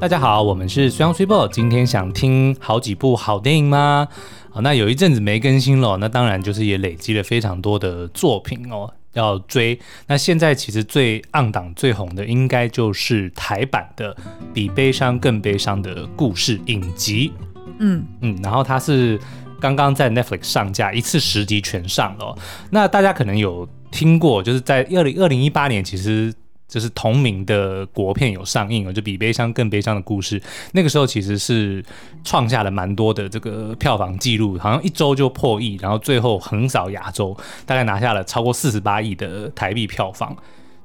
[0.00, 1.48] 大家好，我们是 Sun Super。
[1.48, 4.06] 今天想听好几部好电影吗？
[4.48, 9.76] 好，那有一阵子没更新了，那当然就是也累积了非常多的作品哦，要追。
[10.06, 14.14] 那现在其实最 on 档最红的，应该就是台版的
[14.54, 17.32] 《比悲伤更悲伤的故事》影集。
[17.80, 19.18] 嗯嗯，然后它是
[19.60, 22.38] 刚刚在 Netflix 上架，一次十集全上了哦。
[22.70, 26.32] 那大家可能有听过，就是在二零二零一八年，其实。
[26.68, 30.40] 就是同名的国片有上映，就比悲伤更悲伤的故事。
[30.72, 31.82] 那个时候其实是
[32.22, 40.36] 创下了蛮多的这个票房记录，好像一周就破亿，然后最后横扫亚洲，大概拿下了超过四十八亿的台币票房。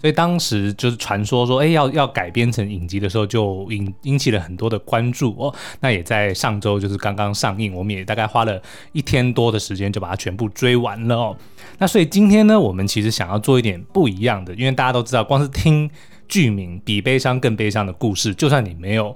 [0.04, 5.56] 所以当时就是传说说，哎，要要改编成影集的时候，就引引起了很多的关注哦。
[5.80, 8.62] 那也在上周就是刚刚上映，我们也大概花了
[8.92, 11.38] 一天多的时间就把它全部追完了哦。
[11.78, 15.90] 那所以今天呢，我们其实想要做一点不一样的，因为大家都知道，光是听
[16.28, 19.16] 剧名比悲伤更悲伤的故事，就算你没有。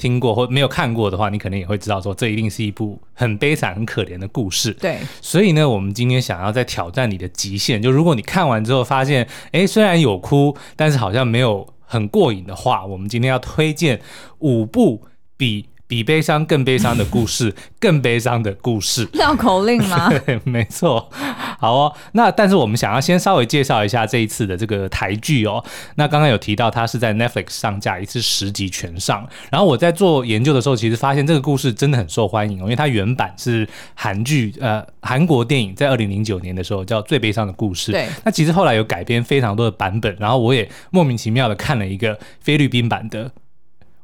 [0.00, 4.72] 听过或没有看过的话，你可能也会知道说，这一定是一部很悲惨、很可怜的故事。
[4.72, 14.00] 对，所以呢，我们今天想要再挑战你的极限，就如果你看完之后发现，哎，虽然有哭，但是好像没有很过瘾的话，我们今天要推荐
[14.38, 15.02] 五部
[15.36, 15.66] 比。
[15.90, 19.08] 比悲伤更悲伤的故事， 更悲伤的故事。
[19.12, 20.08] 绕口令吗？
[20.24, 21.10] 对， 没错。
[21.58, 25.62] 好哦，那但是我们想要先稍微介绍一下这一次的这个台剧哦。
[25.96, 29.28] 那刚刚有提到它是在 Netflix 上架，一次十集全上。
[29.50, 37.90] 然后我在做研究的时候，其实发现这个故事真的很受欢迎哦，因为它原版是韩剧，呃，韩国电影，在二零零九年的时候叫《最悲伤的故事》。
[37.94, 38.06] 对。
[38.24, 43.28] 那其实后来有改编非常多的版本，然后我也莫名其妙的看了一个菲律宾版的。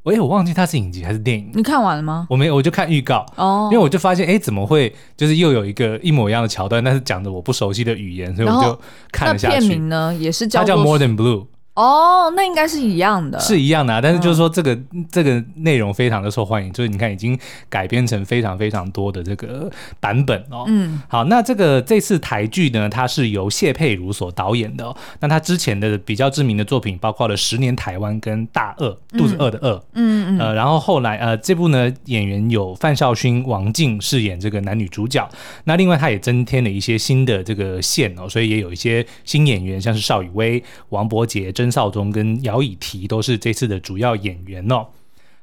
[0.07, 1.51] 哎、欸，我忘记它是影集还是电影。
[1.53, 2.27] 你看完了吗？
[2.31, 3.27] 我没有，我就看预告。
[3.35, 9.55] 哦，因为我就发现，哎、欸，怎么会就是又有一个一模一样的桥段，但是讲着我不熟悉的语言，所以我就看了下去。
[9.55, 11.47] 那片名呢，也是叫它叫 More Than Blue。
[11.77, 14.01] 哦，那应该是一样的，是一样的啊。
[14.01, 17.39] 但是就是说，这个、嗯、这个内容非常的受欢迎，就是你看已经
[17.69, 19.71] 改编成非常非常多的这个
[20.01, 20.65] 版本哦。
[20.69, 24.97] 嗯，好，那这个这次台剧呢，它是由谢佩如所导演的、哦。
[25.21, 28.89] 那他之前的比较知名的作品包括了《十年台湾》跟《大饿》，
[29.19, 29.85] 肚子饿的饿。
[29.93, 35.29] 嗯嗯呃，然后后来呃，这部呢演员有范少勋、王静饰演这个男女主角。
[35.65, 44.87] 那另外他也增添了一些新的这个线哦，所以也有一些新演员，像是邵雨薇、王柏杰、曾少宗跟姚以缇都是这次的主要演员哦。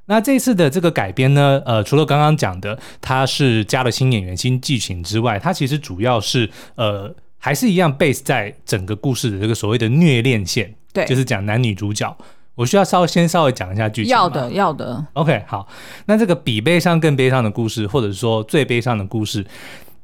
[0.05, 12.15] 那这次的这个改编呢，呃，除了刚刚讲的，它是加了新演员、新剧情之外，它其实主要是呃，还是一样 base 在整个故事的这个所谓的虐恋线，对，就是讲男女主角。
[12.55, 14.11] 我需要稍微先稍微讲一下剧情。
[14.11, 15.05] 要的，要的。
[15.13, 15.67] OK，好，
[16.05, 19.45] 那这个比悲伤更悲伤的故事，或者说最悲伤的故事，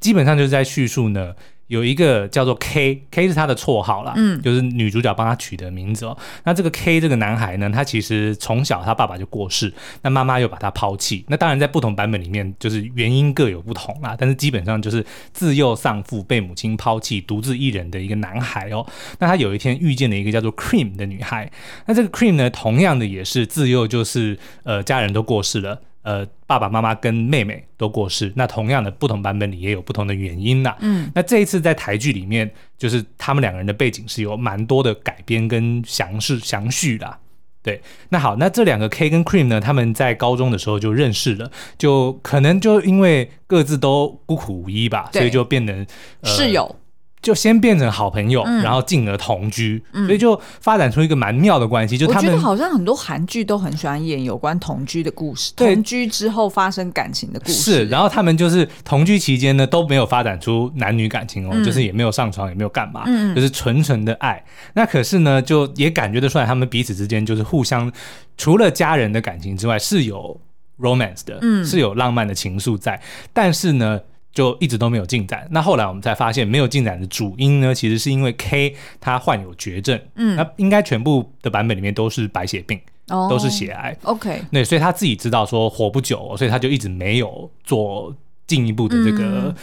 [0.00, 1.34] 基本上就是在叙述呢。
[1.70, 6.18] 有一个叫做 K，K 是他的绰号啦，嗯，就是女主角帮他取的名字哦。
[6.42, 9.72] 那这个 K 这个男孩呢，他其实从小他爸爸就过世，
[10.02, 11.24] 那妈妈又把他抛弃。
[11.28, 18.84] 那当然在不同版本里面，就是原因各有不同啦，但是基本上就是自幼丧父，被母亲抛弃，独自一人的一个男孩哦。
[19.20, 21.48] 那他有一天遇见了一个叫做 Cream 的女孩，
[21.86, 25.80] 那这个 Cream 呢，同样的也是自幼就是呃家人都过世了。
[26.02, 30.74] 呃，爸爸妈妈跟妹妹都过世，那同样的不同版本里也有不同的原因呐。
[30.80, 37.18] 嗯，那这一次在台剧里面，就是他们两个人的背景是有蛮多的改编跟详细详叙啦。
[37.62, 37.78] 对，
[38.08, 45.86] 那好，那这两个 K 跟 Cream 呢，他们在高中的时候就认识了，就可能就因为各自都孤苦无依吧，所以就变成、
[46.22, 46.74] 呃、室友。
[47.22, 51.98] 就先变成好朋友，嗯、然后进而同居，嗯、所以就发展出一个蛮妙的关系。
[51.98, 57.52] 就他们我觉得好像很多韩剧都很喜欢演有关同居的故事，同居之后发生感情的故事。
[57.52, 64.42] 是，然后他们就是同居期间呢都没有发展出男女感情哦，嗯、就是也没有上床，也没有干嘛，嗯、就是纯纯的爱。
[64.72, 67.92] 那可是呢，就也感觉得出来，他们彼此之间就是互相
[68.38, 70.40] 除了家人的感情之外，是有
[70.78, 72.98] romance 的，嗯、是有浪漫的情愫在，
[73.34, 74.00] 但是呢。
[74.32, 75.46] 就一直都没有进展。
[75.50, 80.00] 那后来我们才发现，没有进展的主因呢，其实是因为 K 他患有绝症。
[80.14, 83.96] 嗯，那应该全部的版本里面都是白血病，哦、都是血癌。
[84.02, 88.14] OK，对，所以他自己知道说活不久，所以他就一直没有做
[88.46, 89.54] 进一步的这个。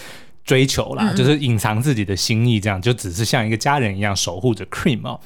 [0.47, 5.19] 嗯追求啦，就是隐藏自己的心意，这样就只是像一个家人一样守护着 Cream 哦。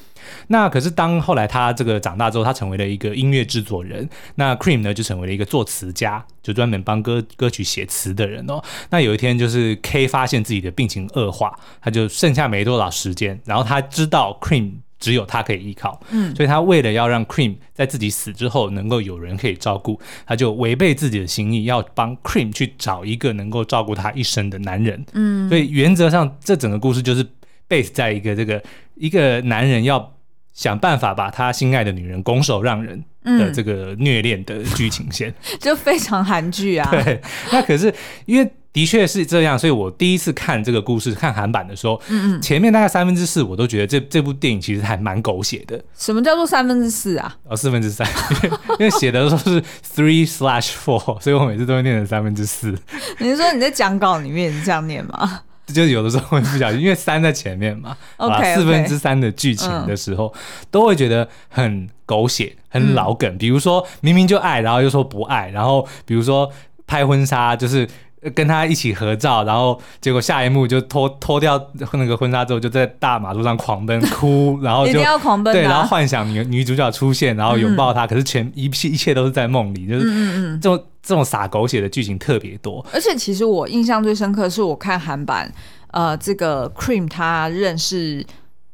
[0.48, 8.60] 那可是当后来他这个长大之后，他成为了一个音乐制作人，那 Cream 呢就成为了一个作词家，就专门帮歌歌曲写词的人哦。
[8.90, 14.72] 那有一天就是 K 发现自己的病情恶化，他就剩下没多少时间，然后他知道 Cream。
[15.02, 27.24] 只有他可以依靠，嗯，所以他为了要让 Cream 在自己死之后能够有人可以照顾，他就违背自己的心意，要帮 Cream 去找一个能够照顾他一生的男人，嗯，所以原则上这整个故事就是
[27.68, 28.62] base 在一个这个
[28.94, 30.14] 一个男人要
[30.52, 36.88] 想办法把他心爱的女人拱手让人的这个虐恋的剧情线，嗯、 就非常韩剧啊。
[36.92, 37.20] 对，
[37.50, 37.92] 那可是
[38.26, 38.48] 因为。
[38.72, 45.78] 的确是这样，所以我第一次看这个故事，看韩版的时候，嗯嗯，前面大概三分之四我都觉得这这部电影其实还蛮狗血的。
[45.94, 47.36] 什么叫做三分之四啊？
[47.44, 48.08] 哦，四分之三，
[48.80, 49.62] 因为写的都是
[49.94, 52.74] three slash four，所以我每次都会念成三分之四。
[53.18, 55.42] 你是说你在讲稿里面是这样念吗？
[55.66, 60.40] 就是有的时候会不小心，因为三在前面嘛，OK，四分之三的剧情的时候，嗯、
[60.70, 63.30] 都会觉得很狗血、很老梗。
[63.34, 66.50] 嗯、比如说明明就爱，然后又说不爱，然后比如说
[66.86, 67.86] 拍婚纱就是。
[68.34, 71.60] 跟他一起合照，然后结果下一幕就脱脱掉
[71.92, 82.84] 那个婚纱之后，就在大马路上狂奔哭，然后就一定要狂奔，对，然后幻想女女主角出现，然后拥抱他，嗯、可是全一切一切都是在梦里，就是这种这种洒狗血的剧情特别多。
[82.92, 85.52] 而且其实我印象最深刻的是我看韩版，
[85.90, 88.24] 呃，这个 Cream 他认识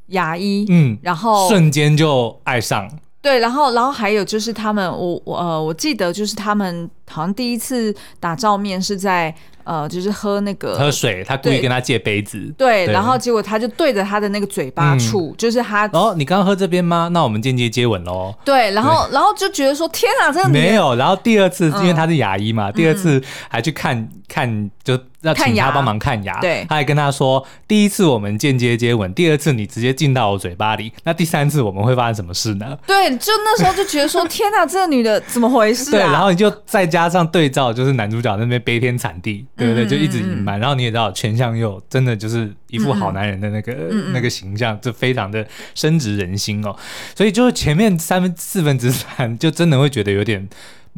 [0.08, 2.86] 牙医，嗯，然后瞬间就爱上。
[3.20, 9.35] 对，然后然后还有就是他们，我我呃，我记得就是他们好像第一次打照面是在。
[9.69, 17.11] 呃，就是喝那个喝水，他故意跟他借杯子，对，对，然后结果他就对着他的那个嘴巴处，嗯、就是他哦，你刚刚喝这边吗？
[17.12, 18.35] 那我们间接接吻喽。
[18.47, 20.94] 对，然后然后就觉得说天哪，真的没有。
[20.94, 24.98] 然后第二次，因为他是牙医嘛，嗯、第二次还去看看就。
[25.22, 32.78] 要请他帮忙看牙，对，他还跟他说，第一次我们间接接吻，第二次你直接进到我嘴巴里，那第三次我们会发生什么事呢？
[32.86, 35.98] 对，就那时候就觉得说，天哪，这个女的怎么回事啊？
[35.98, 39.84] 对，然后你就再加上对照，就是男主角那边悲天惨地，对不对？
[39.84, 43.72] 就一直隐瞒，然后你也知道全向佑真的就是一副好男人的那个
[44.12, 46.76] 那个形象，就非常的深植人心哦。
[47.16, 50.48] 所以就是前面三分四分之三，就真的会觉得有点。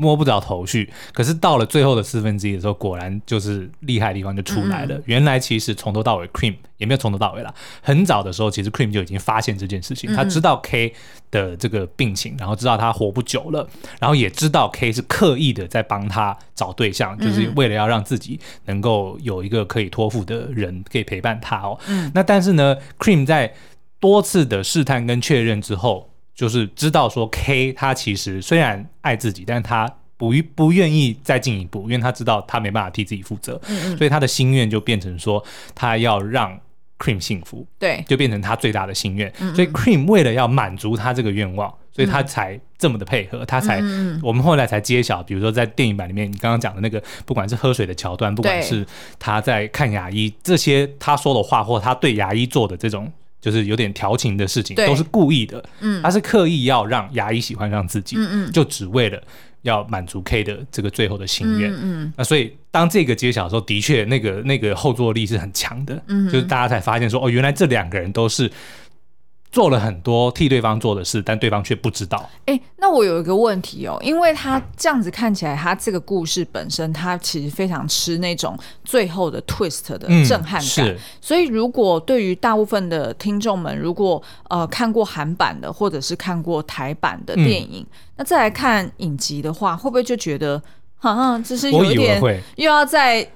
[0.01, 4.97] 摸不着头绪，可是到了最后的四分之一的时候，果然就是厉害的地方就出来了。
[4.97, 7.53] 嗯、原来其实从头到尾，Cream 也没有从头到尾啦。
[7.83, 10.95] 很早的时候，其实 Cream 就已经发现这件事情，嗯、他知道 K
[11.31, 13.69] 的这个病情，然后知道他活不久了，
[14.01, 21.79] 然后也知道 K 是刻意的在帮他找对象，嗯、就是为了要让自己能够有一个可以托付的人可以陪伴他哦。
[21.89, 23.53] 嗯、那但是呢，Cream 在
[24.01, 26.10] 多次的试探跟确认之后。
[26.41, 35.45] 就是知道说 K 他其实虽然爱自己，但是他不不愿意再进一步，因为他知道他没办法替自己负责，嗯嗯，所以他的心愿就变成说
[35.75, 36.59] 他要让
[36.99, 39.31] Cream 幸福，对，就变成他最大的心愿。
[39.55, 43.83] 所以 Cream 为了要满足他这个愿望，所以他才这么的配合，他才
[44.23, 48.87] 我们后来才揭晓，比如说在电影版里面，你刚刚讲的那个，不管是喝水的桥段，不管是
[49.19, 53.13] 他在看牙医这些他说的话，或他对牙医做的这种。
[53.41, 55.65] 就是有点调情的事情，都是故意的。
[55.81, 59.21] 嗯，他是刻意要让牙医喜欢上自己，嗯嗯，就只为了
[59.63, 61.73] 要满足 K 的这个最后的心愿。
[61.73, 66.03] 嗯，嗯，那所以当这个揭晓的时候，的确那个那个后坐力是很强的。
[66.07, 68.51] 嗯，就是大家才发现说，哦，原来这两个人都是。
[69.53, 72.19] 做了很多替对方做的事，但对方却不知道。
[72.47, 80.97] 哎、欸，那我有一个问题哦，因为他这样子看起来，他这个故事本身，他其实非常吃那种最后的 twist 的震撼感。
[81.21, 87.87] 所以，如果对于大部分的听众们，如果呃看过韩版的，或者是看过台版的电影，嗯、
[88.19, 90.63] 那再来看影集的话，会不会就觉得，
[90.97, 92.21] 好像就是有一点
[92.55, 93.29] 又要再。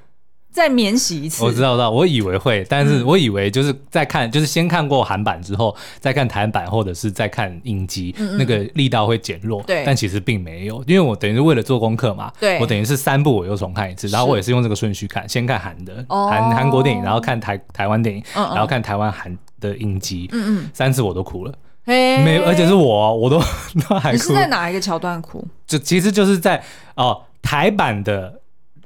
[0.55, 9.61] 再免洗一次，我知道，知道，我以为会，但是我以为就是在看，嗯、就是先看过韩版之后，再看台版，或者是再看影集，嗯嗯那个力道会减弱。
[9.64, 12.33] 对，但其实并没有，因为我等于是为了做功课嘛。
[12.38, 21.52] 对，我等于是三部我又重看一次，然后我也是用这个顺序看，先看韩的韩韩国电影，然后看台台湾电影，然后看台湾韩的影集，嗯嗯，三次我都哭了，
[21.85, 23.40] 嘿没，而且是我，我都
[23.88, 24.17] 都还哭。
[24.17, 25.45] 你是在哪一个桥段哭？
[25.67, 26.62] 就其实就是在
[26.95, 28.40] 哦台版的。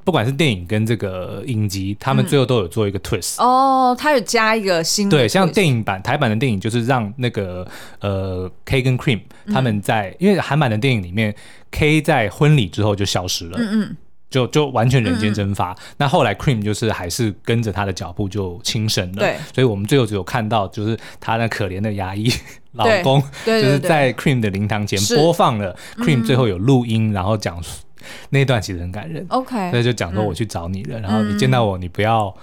[0.09, 7.69] 不管是电影跟这个影集，他们最后都有做一个 twist、嗯、哦，他有加一个新的对，像电影版台版的电影就是让那个
[8.01, 9.21] 呃 K 跟 Cream
[9.53, 11.35] 他们在，嗯、因为韩版的电影里面
[11.71, 13.97] K 在婚礼之后就消失了，嗯嗯，
[14.31, 15.77] 就就完全人间蒸发。
[15.99, 22.33] 那后来 Cream 就是还是跟着他的脚步就轻生了，对，所以我们最后只有看到就是他那可怜的牙医
[22.73, 27.63] 老公，对，就是在 Cream 的灵堂前播放了 Cream 最后有录音，然后讲。
[28.31, 32.35] 那一段其实很感人，OK，所以就讲说我去找你了，嗯、然后你见到我，你不要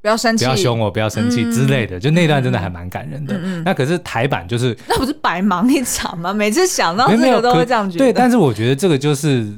[0.00, 3.34] 不要生气，不要凶我，不要生气之类的，嗯、就那段真的还蛮感人的。
[3.42, 6.32] 嗯、那可是台版就是那不是白忙一场吗？
[6.32, 8.04] 每次想到这个都会这样觉得。
[8.04, 9.50] 对，但是我觉得这个就是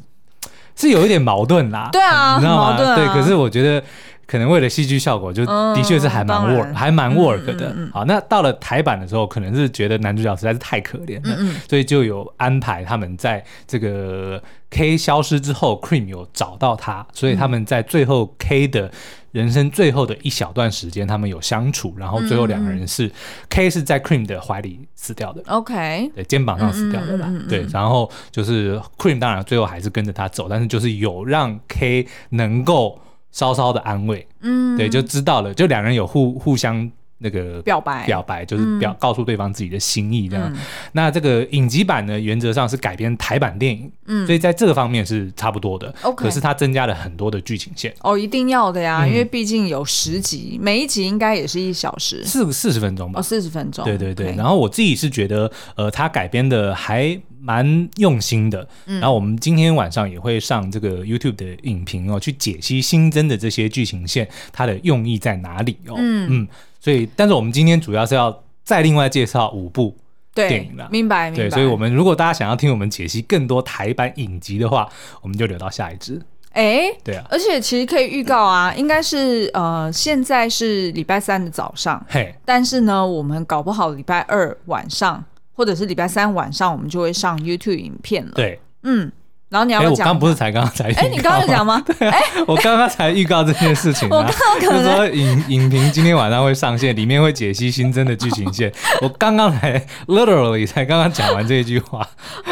[0.76, 2.70] 是有一点矛盾啦，对啊，你知道吗？
[2.70, 3.82] 矛盾啊、对，可是我觉得
[4.26, 7.68] 可能为了戏剧效果，就的确是还蛮 work，、嗯、还蛮 work 的。
[7.68, 11.36] 嗯嗯嗯、好，那到了台版的时候，可能是觉得男主角实在是太可怜了，
[11.68, 18.90] 所以就有安排他们在这个 K 消失之后，Cream 有找到他，所以他们在最后 K 的
[19.30, 23.12] 人生最后的一小段时间，他们有相处，然后最后两个人是、嗯、
[23.48, 33.00] K 是在 Cream 的怀里死掉的，OK，对，肩膀上死掉的吧，对，然后就是 Cream 当然最后还是跟着他走，但是就是有让 K 能够。
[33.36, 40.52] 稍稍的安慰，嗯，对，就知道了，就两人有互互相那个表白，表白就是表、嗯、告诉对方自己的心意这样。
[40.52, 40.60] 嗯、
[40.92, 45.94] 那这个影集版呢，原则上是改编台版电影，嗯，所以在这个方面是差不多的。
[46.02, 47.94] OK，可是它增加了很多的剧情线。
[48.00, 53.20] 哦，一定要的呀，嗯、因为毕竟有十集，每一集应该也是一小时，四四十分钟吧？
[53.20, 53.84] 哦，四十分钟。
[53.84, 54.34] 对对对。
[54.34, 57.18] 然后我自己是觉得，呃，它改编的还。
[57.38, 65.94] 蛮用心的，然后我们今天晚上也会上这个 YouTube 的影评哦，去解析新增的这些剧情线，它的用意在哪里哦。
[65.96, 66.48] 嗯嗯，
[66.86, 69.96] 所以，但是我们今天主要是要再另外介绍五部
[70.32, 71.48] 电影了，明白明白。
[71.48, 74.88] 对，所以我们如果大家想要听我们解析更多台版影集的话，
[75.20, 76.22] 我们就留到下一支。
[76.52, 85.24] 哎，对啊，而且其实可以预告啊，应该是呃，现在是礼拜三的早上，嘿，但是呢，我们搞不好礼拜二晚上。
[85.58, 88.32] 或者是礼拜三晚上，我们就会上 YouTube 影片了。
[88.34, 89.10] 对，嗯，
[89.48, 91.80] 然后你要讲，我刚不是才刚刚才，哎，你刚刚讲吗？
[91.86, 94.08] 对，哎，我刚刚才预告这件事情。
[94.10, 98.72] 我刚刚可能说影影评今天晚上会上线，里面会解析新增的剧情线。
[99.02, 102.06] 我刚刚才 literally 才刚刚讲完这一句话。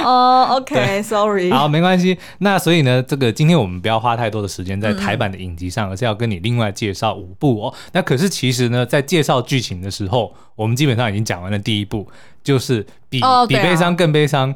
[0.04, 1.50] 哦，OK，Sorry。
[1.50, 2.16] 好，没关系。
[2.38, 7.74] 那所以呢，这个今天我们不要花太多的时间在台版的影集上，而是要跟你另外介绍五部哦。
[7.92, 12.06] 那可是其实呢，在介绍剧情的时候，我们基本上已经讲完了第一部。
[12.44, 14.54] 就是比、oh, 比悲伤更悲伤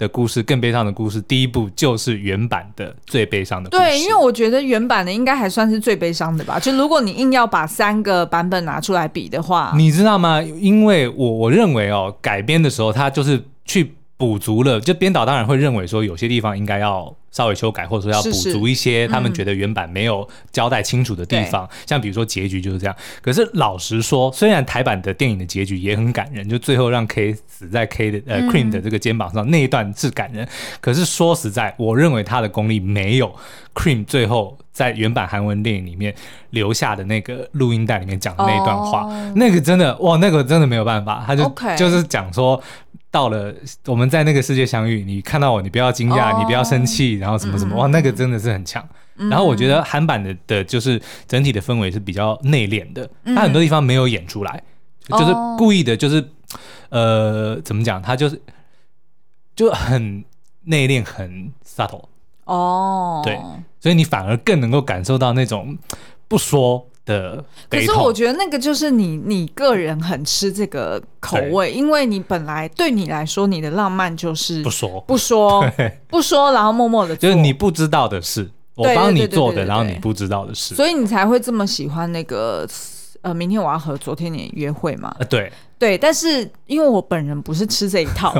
[0.00, 1.20] 的故事，更悲伤的故事。
[1.20, 3.82] 第一部就是原版的最悲伤的故事。
[3.82, 6.58] 对，因为我觉得原版的应该还算是最悲伤的吧。
[6.58, 10.42] 就如果你硬要把三个版本拿出来比的话，你知道吗？
[10.42, 13.94] 因为我我认为哦，改编的时候他就是去。
[14.20, 22.94] 补足了，就编导当然会认为说有些地方应该要稍微修改，或者说要补足一些他们觉得原版没有交代清楚的地方，嗯、像比如说结局就是这样。
[23.22, 30.46] 可是老实说，虽然台版的电影的结局也很感人，就最后让 K 死在 K 的呃 Cream 的这个肩膀上、嗯、那一段是感人。
[30.82, 33.34] 可是说实在，我认为他的功力没有
[33.74, 36.14] Cream 最后在原版韩文电影里面
[36.50, 42.62] 留下的那个录音带里面讲的那一段话，哦、那个真的哇，那个真的没有办法，他就就是讲说。
[43.10, 43.52] 到了
[43.86, 48.86] 我们在那个世界相遇，你看到我，你不要惊讶，oh, 你不要生气，然后什么什么，嗯、哇，那个真的是很强。
[49.16, 54.62] 嗯、然后我觉得韩版的的就是整体的氛围是比较内敛的，他、嗯、很多地方没有演出来，
[55.08, 56.24] 就是故意的，就是、oh.
[56.90, 58.40] 呃，怎么讲，他就是
[59.56, 60.24] 就很
[60.62, 62.04] 内敛，很 subtle
[62.44, 63.24] 哦，oh.
[63.24, 63.38] 对，
[63.80, 65.76] 所以你反而更能够感受到那种
[66.28, 66.86] 不说。
[67.10, 75.00] 的，可是我觉得那个就是你你个人很吃这个口味，因为你本来对你来说，你的浪漫就是不说。
[75.08, 75.64] 不说
[76.06, 82.66] 不说，然后默默的，就是你不知道的事，我帮你做的，然后你不知道的事，所以你才会这么喜欢那个
[83.22, 85.14] 呃，明天我要和昨天你约会嘛？
[85.18, 85.50] 呃，对。
[85.80, 88.34] 对，但是因为我本人不是吃这一套.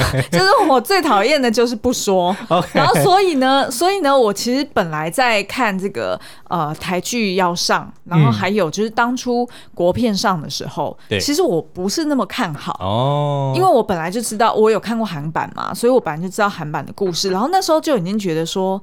[0.32, 2.34] 就是我最讨厌的就是不说。
[2.72, 6.18] 然后所以呢，所以呢，我其实本来在看这个
[6.48, 18.82] 呃台剧要上，然后还有就是当初国片上的时候，嗯、其实我不是那么看好哦，因为我本来就知道我有看过韩版嘛，所以我本来就知道韩版的故事，然后那时候就已经觉得说。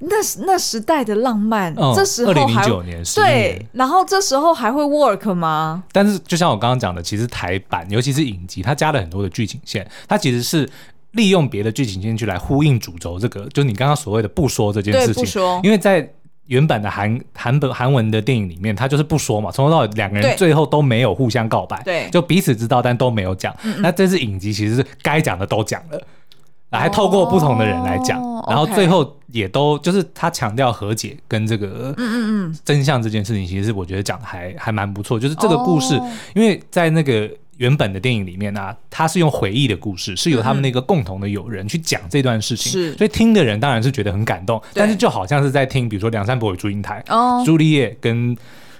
[0.00, 5.82] 那那时代的浪漫，嗯、这时候还2009年对，然后这时候还会 work 吗？
[5.92, 10.68] 但是就像我刚刚讲的，其实台版尤其是影集，它加了很多的剧情线，它其实是
[11.12, 13.18] 利用别的剧情线去来呼应主轴。
[13.18, 16.08] 这个就是你刚刚所谓的不说这件事情，不说，因为在
[16.46, 23.52] 原版的韩韩本韩文的电影里面，它就是不说嘛，从头到尾两个人最后都没有互相告白，对，就彼此知道但都没有讲。
[23.64, 26.00] 嗯嗯，那这次影集其实是该讲的都讲了。
[26.70, 28.50] 来透过不同的人来讲，oh.
[28.50, 35.18] 然后最后也都就是他强调和解跟这个嗯嗯嗯真相这件事情，其实我觉得讲的还还蛮不错。
[35.18, 36.08] 就是这个故事，oh.
[36.34, 48.36] 因为在那个原本的电影里面呢、啊，他是用回忆的故事，是由他们那个共同的友人去讲这段事情，所以听的人当然是觉得很感动，但是就好像是在听，比如说《梁山伯与祝英台》哦，朱丽叶跟。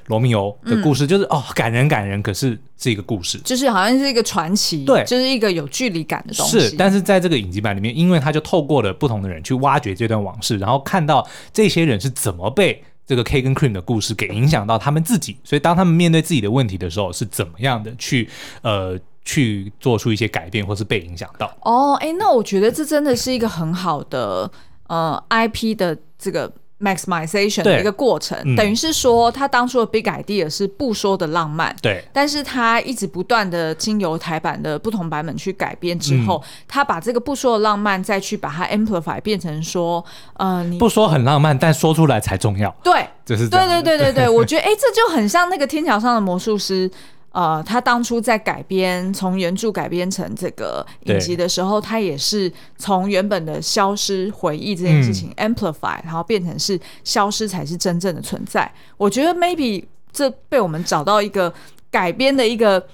[0.08, 6.60] 罗密欧的故事就是、嗯、哦，感人感人，可是是一个故事，就是好像是一个传奇，对，就是一个有距离感的东西。
[6.60, 18.28] 是，但是在这个影集版里面，因为他就透过了不同的人去挖掘这段往事，然后看到这些人是怎么被这个 K 跟 Cream 的故事给影响到他们自己，所以当他们面对自己的问题的时候，是怎么样的去
[18.62, 21.54] 呃去做出一些改变，或是被影响到。
[21.62, 24.50] 哦，哎，那我觉得这真的是一个很好的
[24.86, 26.50] 呃 IP 的这个。
[26.80, 40.04] Maximization 的一个过程，嗯、等于是说他当初的 big idea 是不说的浪漫，对，但是他一直不断的经由台版的不同版本去改编之后，嗯、他把这个不说的浪漫再去把它 amplify 变成说，
[40.34, 46.90] 呃，你不说很浪漫，但说出来才重要，对，就是对对对对对，我觉得哎，这就很像那个天桥上的魔术师。
[47.38, 58.68] 呃，他当初在改编从原著改编成这个影集的时候，他也是从原本的消失回忆这件事情 amplify，、嗯、然后变成是消失才是真正的存在。
[58.96, 61.54] 我觉得 maybe 这被我们找到一个
[61.92, 62.84] 改编的一个。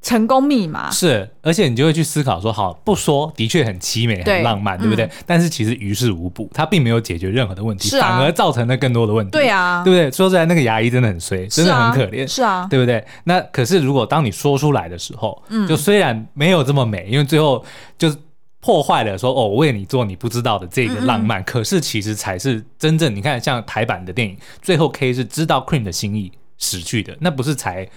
[0.00, 5.04] 成功密码是，而且你就会去思考说，好，不说的确很凄美、很浪漫，对，对不对？
[5.06, 9.32] 嗯、但是其实于事无补，它并没有解决任何的问题，啊、反而造成了更多的问题。
[9.32, 10.10] 对啊，对不对？
[10.10, 13.04] 说出来，那个牙医真的很衰，真的很可怜，是啊，对不对？
[13.24, 17.64] 那可是如果当你说出来的时候，嗯，就虽然没有这么美，因为最后
[17.98, 18.16] 就是
[18.60, 23.14] 破坏了说，哦，我为你做你不知道的这个浪漫，嗯嗯，可是其实才是真正。
[23.14, 27.88] 你看，像台版的电影，最后 K 是知道 Queen 的心意死去的，那不是才。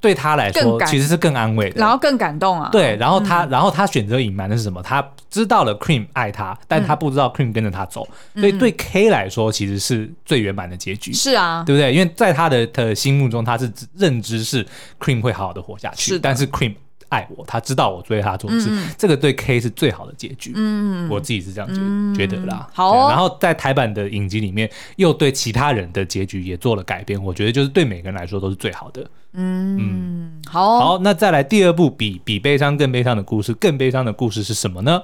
[0.00, 2.70] 对他来说，其实是更安慰的，然后更感动啊。
[2.72, 4.82] 对，然后他，嗯、然后他选择隐瞒的是什么？
[4.82, 11.12] 他知道了 Cream 爱他，但他不知道 Cream 跟着他走，嗯、所以对 K 来说，其实是最圆满的结局。
[11.12, 11.92] 是啊，对不对？
[11.92, 14.66] 因为在他的的心目中，他是认知是
[14.98, 16.74] Cream 会好好的活下去，是但是 Cream。
[17.10, 20.52] 爱我，他知道我追他做事，嗯、这个对 K 是最好的结局。
[20.56, 22.66] 嗯，我自己是这样觉、嗯、觉得啦。
[22.72, 29.02] 好、哦，然后在台版的影集里面，又对其他人的结局也做了改编，我觉得就是对每个人来说都是最好的。
[29.32, 35.02] 嗯嗯，好、哦，好，那再来第二部比比悲伤更悲伤的故事，更悲伤的故事是什么呢？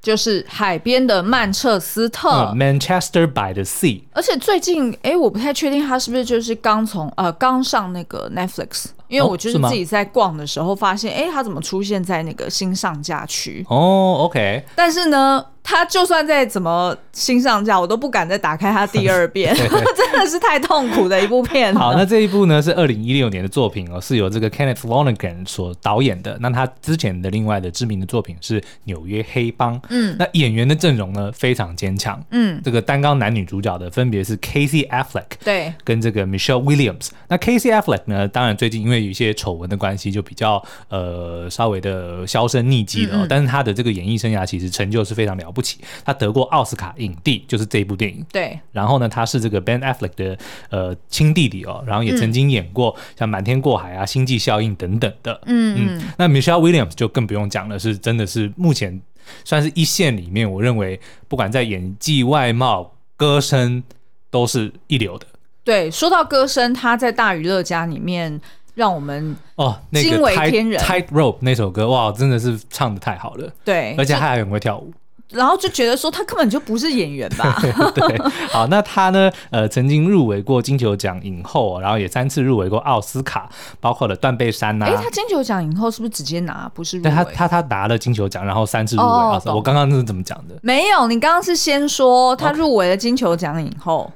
[0.00, 4.02] 就是海边的曼彻斯特、嗯、，Manchester by the Sea。
[4.12, 8.86] 而且最近，哎，我不太确定他是不是就是刚从呃刚上那个 Netflix。
[9.08, 13.64] 因为我就是自己在逛的时候发现，哎、哦，它怎么出现在那个新上架区？
[13.68, 14.64] 哦，OK。
[14.74, 19.54] 但是呢，它就算再怎么新上架，我都不敢再打开它第二遍，
[19.96, 21.74] 真的是太痛苦的一部片。
[21.74, 26.36] 好，那这一部呢是二零一六年的作品哦，是由这个 Kenneth Lonergan 所导演的。
[26.40, 29.78] 那他之前的另外的知名的作品是《纽约黑帮》。
[29.88, 32.22] 嗯，那演员的阵容呢非常坚强。
[32.30, 37.08] 嗯，这个单纲男女主角的分别是 Casey Affleck 对，跟这个 Michelle Williams。
[37.28, 43.18] 那 Casey Affleck 呢，当然最近因为有一些丑闻的关系，就比较呃稍微的销声匿迹了。
[43.18, 48.24] 嗯嗯，但是他的这个演艺生涯其实成就是非常了不起，他得过奥斯卡影帝，就是这一部电影。
[48.32, 48.58] 对。
[48.72, 50.38] 然后呢，他是这个 Ben Affleck 的
[50.70, 55.40] 呃亲弟弟哦，然后也曾经演过像《瞒天过海》啊、《星际效应》等等的。
[55.46, 56.02] 嗯嗯。
[56.16, 59.00] 那 Michelle Williams 就更不用讲了，是真的是目前
[59.44, 63.82] 算是一线里面，我认为不管在演技、外貌、歌声
[64.30, 65.26] 都是一流的。
[65.64, 68.40] 对，说到歌声，他在大娱乐家里面
[68.78, 70.80] 让我们哦，惊为天人。
[70.80, 73.50] Tight Rope 那首歌，哇，真的是唱的太好了。
[73.64, 74.92] 对，而且他还很会跳舞。
[75.30, 77.60] 然后就觉得说他根本就不是演员吧？
[77.92, 78.18] 对，
[78.50, 79.30] 好，那他呢？
[79.50, 84.88] 呃，曾经入围过金球奖影后，然后也三次入围过奥斯卡，包括了断背山呐、啊。
[84.88, 86.70] 哎，他金球奖影后是不是直接拿？
[86.72, 87.10] 不是入围？
[87.10, 89.54] 他他他拿了金球奖，然后三次入围奥斯卡。
[89.54, 90.54] 我刚刚是怎么讲的？
[90.62, 94.10] 没有，你刚刚是先说他入围了金球奖影后。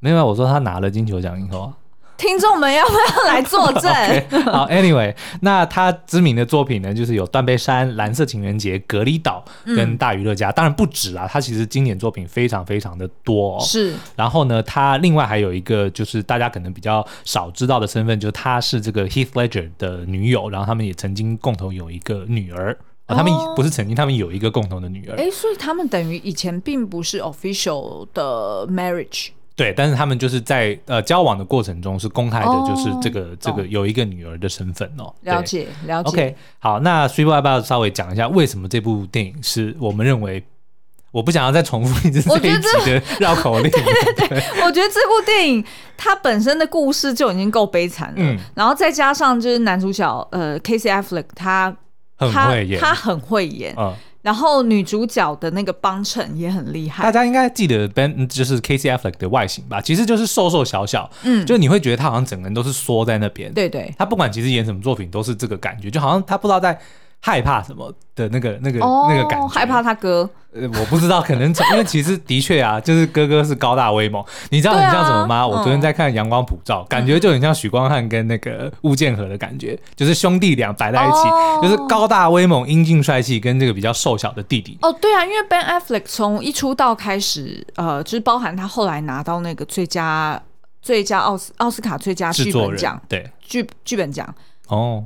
[0.00, 1.72] 没有，我说他拿了金球奖影后。
[2.18, 3.84] 听众们要不要来作证？
[3.92, 9.44] okay, 好，Anyway，那他知名的作品呢，就是有《断背山》《蓝色情人节》《隔离岛》
[9.76, 13.60] 跟《大娱乐家》，嗯，当然不止啊，他其实经典作品非常非常的多，哦。
[13.60, 13.94] 是。
[14.16, 22.76] 然后呢，他另外还有一个就是大家可能比较少知道的身份，就是他是这个 Heath Ledger 的女友，然后他们也曾经共同有一个女儿。
[23.06, 25.16] 啊，他们不是曾经，他们有一个共同的女儿。
[25.16, 29.28] 哎，所以他们等于以前并不是 official 的 marriage。
[29.58, 35.12] 对，但是他们就是在呃交往的过程中是公开的，就是这个、哦、这个有一个女儿的身份哦。
[35.22, 36.08] 了解了解。
[36.08, 40.42] OK，好，那 Super 要不要稍微讲一下为什么这部电影是我们认为？
[41.10, 43.68] 我不想要再重复一次这一集的 绕口令。
[43.72, 43.82] 对
[44.14, 45.64] 对对，我觉得这部电影
[45.96, 51.74] 它本身的故事就已经够悲惨了，嗯，然后再加上就是男主角呃 Casey Affleck 他
[52.18, 53.94] 很会演，他很会演，嗯。
[54.22, 59.80] 然后女主角的那个帮衬也很厉害，大家应该记得 Ben 就是 Casey Affleck 的外形吧？
[59.80, 66.78] 其实就是瘦瘦小小，嗯，就你会觉得他好像整个人都是缩在那边，对对，他不管其实演什么作品都是这个感觉，就好像他不知道在。
[67.20, 69.48] 害怕什么的那个、那个、oh, 那个感觉？
[69.48, 70.28] 害怕他哥？
[70.54, 74.24] 呃，我不知道，可能因为其实的确啊，就是哥哥是高大威猛。
[74.50, 75.36] 你知道很像什么吗？
[75.36, 81.62] 啊、我昨天在看《阳光普照》，嗯，感觉就很像许光汉跟那个吴建和的感觉，就是兄弟俩摆在一起，oh.
[81.62, 84.78] 就是高大威猛、英俊帅气，跟这个比较瘦小的弟弟。
[84.80, 90.40] 哦，对啊，因为 Ben Affleck 从一出道开始，呃，就是包含他后来拿到那个最佳
[90.80, 94.34] 最佳奥斯奥斯卡最佳剧本奖，对剧剧本奖
[94.68, 95.04] 哦。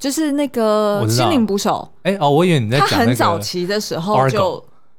[0.00, 0.02] Oh.
[0.02, 4.54] 就是那个心灵捕手，哎哦，我以为你在讲、那个、他很早期的时候就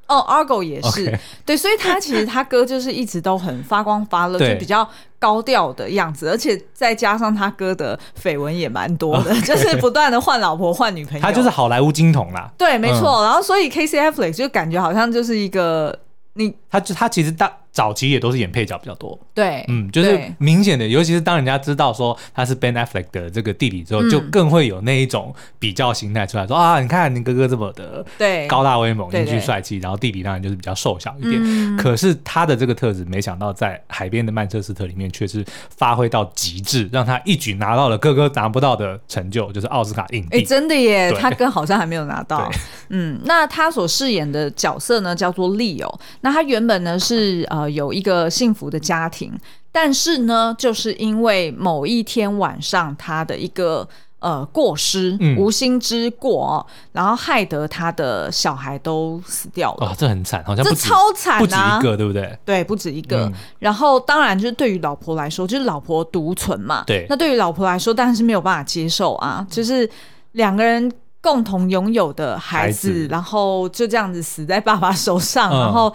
[0.08, 1.20] 哦，Argo 也是，okay.
[1.44, 4.88] 对，所以他其实他哥就是一直都很发光发热，就比较
[5.18, 9.48] 高调的样子，而且再加上他哥的绯闻也蛮多的，okay.
[9.48, 12.52] 就是不断的换老婆换女朋友，他就是好莱坞金童啦。
[12.56, 13.22] 对，没错。
[13.22, 15.98] 嗯、然后所以 Casey Affleck 就感觉好像就是一个
[16.34, 17.52] 你，他就他其实大。
[17.72, 31.42] 早期也都是演配角比较多，对，嗯，就是明显的，尤其是当人家知道说他是 Ben Affleck 的这个弟弟之后，嗯、就更会有那一种比较心态出来说啊，你看你哥哥这么的对高大威猛、英俊帅气，然后弟弟当然就是比较瘦小一点。
[31.42, 35.42] 嗯、可是他的这个特质，没想到在海边的曼彻斯特里面却是
[35.78, 40.40] 发挥到极致，让他一举拿到了哥哥拿不到的成就，就是奥斯卡影帝。
[40.40, 42.52] 哎，真的耶，他哥好像还没有拿到。
[42.90, 45.90] 嗯，那他所饰演的角色呢，叫做 Leo。
[46.20, 47.61] 那他原本呢是呃。
[47.62, 49.32] 呃，有一个幸福的家庭，
[49.72, 53.88] 但是呢，就是因为某一天晚上他的一个
[54.20, 59.88] 呃过失，嗯、无心之过，然后害得他的小孩都死掉了。
[59.88, 62.40] 哦，这很惨，好像不止这超惨啊，不止一个，对不对？
[62.44, 63.26] 对，不止一个。
[63.26, 66.84] 嗯、然后，当然就是对于老婆来说，就是老婆独存嘛。
[66.88, 69.88] 对，那对于老婆来说，当然是没有办法接受啊，就是
[70.32, 75.94] 两个人共同拥有的孩子，孩子然后就这样子死在爸爸手上，嗯、然后。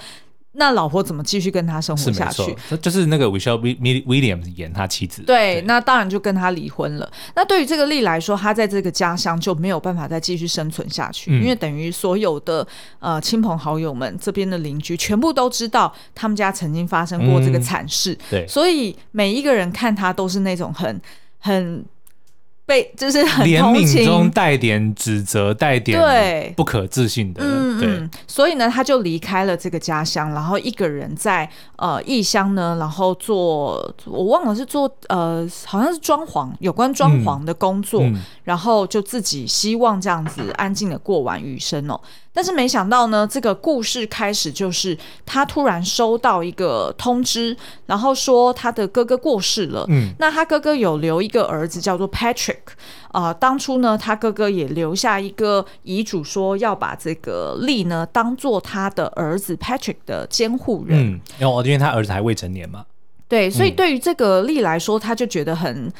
[0.59, 2.57] 那老婆怎么继续跟他生活下去？
[2.81, 5.23] 就是那个 Michelle Williams 演他妻子。
[5.23, 7.11] 对，对，那当然就跟他离婚了。
[7.35, 12.66] 那对于这个丽来说，他在这个家乡就没有办法再继续生存下去，嗯、因为等于所有的
[12.99, 18.12] 呃亲朋好友们这边的邻居全部都知道他们家曾经发生过这个惨事。
[18.12, 21.01] 嗯、对，所以每一个人看他都是那种很
[21.38, 21.85] 很。
[22.69, 27.40] 被就是很怜悯中带点指责，带点不可置信的，
[27.83, 42.01] 嗯所以呢，他就离开了这个家乡，然后一个人在呃异乡呢，然后做我忘了是做呃好像是装潢有关装潢的工作，嗯嗯、然后就自己希望这样子安静的过完余生哦。
[42.33, 49.87] 但是没想到呢，这个故事开始就是他突然收到一个通知，然后说他的哥哥过世了。
[49.89, 52.59] 嗯，那他哥哥有留一个儿子叫做 Patrick，
[53.16, 60.98] 啊、呃，当初呢，他哥哥也留下一个遗嘱，说要把这个利呢当做他的儿子 Patrick 的监护人。
[60.98, 62.85] 嗯，因为因为他儿子还未成年嘛。
[63.26, 65.90] 对，所以对于这个利来说，他就觉得很。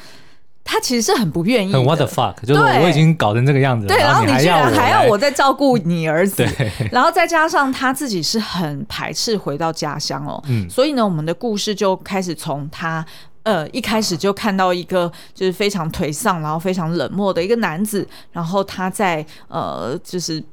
[0.69, 13.05] 他其实是很不愿意，很 what the fuck，就是我已经搞成这个样子了，对，然后你居然还要我再照顾你儿子，对，然后再加上他自己是很排斥回到家乡哦，嗯，所以呢，我们的故事就开始从他
[13.47, 20.43] 呃一开始就看到一个就是非常颓丧，然后非常冷漠的一个男子，然后他在呃就是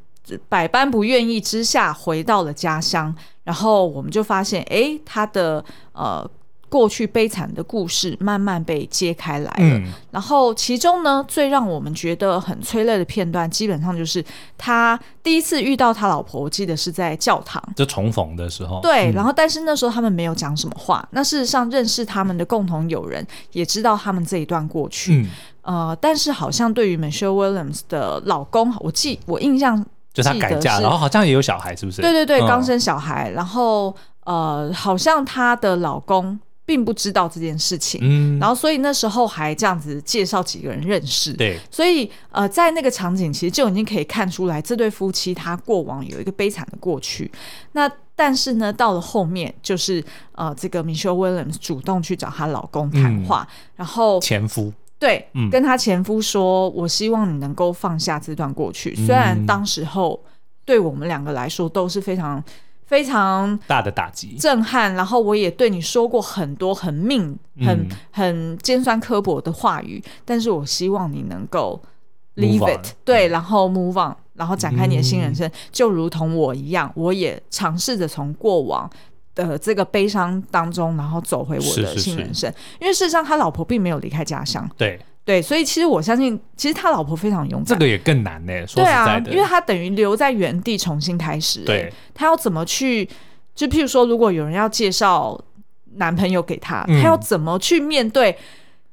[0.49, 6.31] 百般不愿意之下回到了家乡，然后我们就发现，哎，他的呃。
[6.75, 14.25] 过去悲惨的故事慢慢被揭开来了，嗯、然后其中呢，最让我们觉得很催泪的片段，基本上就是
[14.59, 18.81] 他第一次遇到他老婆，我记得是在教堂，就重逢的时候。
[18.81, 21.09] 对，嗯、然后但是那时候他们没有讲什么话。
[21.13, 25.25] 那事实上，认识他们的共同友人也知道他们这一段过去。
[25.63, 29.81] 嗯、呃，但是好像对于 Michelle Williams 的老公，我记我印象
[30.13, 32.03] 就他改嫁，然后好像也有小孩，是不是？
[32.03, 36.37] 对对对，刚生小孩，嗯、然后呃，好像她的老公。
[36.67, 47.31] 并不知道这件事情，嗯，然后所以那时候还这样子介绍几个人认识，对，所以呃，在那个场景其实就已经可以看出来，这对夫妻他过往有一个悲惨的过去。
[47.73, 54.73] 那但是呢，到了后面就是呃，这个 Michelle Williams 主动去找她老公谈话，嗯、然后前夫。
[54.99, 58.95] 对，嗯、跟她前夫说：“我希望你能够放下这段过去。
[58.97, 60.19] 嗯”虽然当时候
[60.65, 62.43] 对我们两个来说都是非常。
[62.87, 64.95] 非常大的打击，震撼。
[64.95, 71.81] 然后我也对你说过很多很命、很、嗯、很尖酸刻薄的话语，但是我希望你能够
[72.37, 78.89] leave it，on 对，然后 move on，然后展开你的新人生，嗯、就如同我一样，我也尝试着从过往
[79.35, 82.35] 的这个悲伤当中，然后走回我的新人生。
[82.35, 85.01] 是是是，因为事实上，他老婆并没有离开家乡，对。
[85.25, 87.67] 对，所以其实我相信，其实他老婆非常勇敢。
[87.67, 89.33] 这个也更难呢，说实在的。
[89.33, 91.61] 因为他等于留在原地重新开始。
[91.61, 93.09] 对，他要怎么去？
[93.55, 95.41] 就譬如说，如果有人要介绍
[95.95, 98.37] 男朋友给他，嗯、他要怎么去面对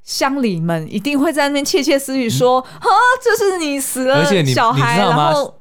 [0.04, 0.88] 乡里们？
[0.94, 2.90] 一定会在那边窃窃私语说：“啊、嗯，
[3.22, 5.61] 这是你死了小孩，然后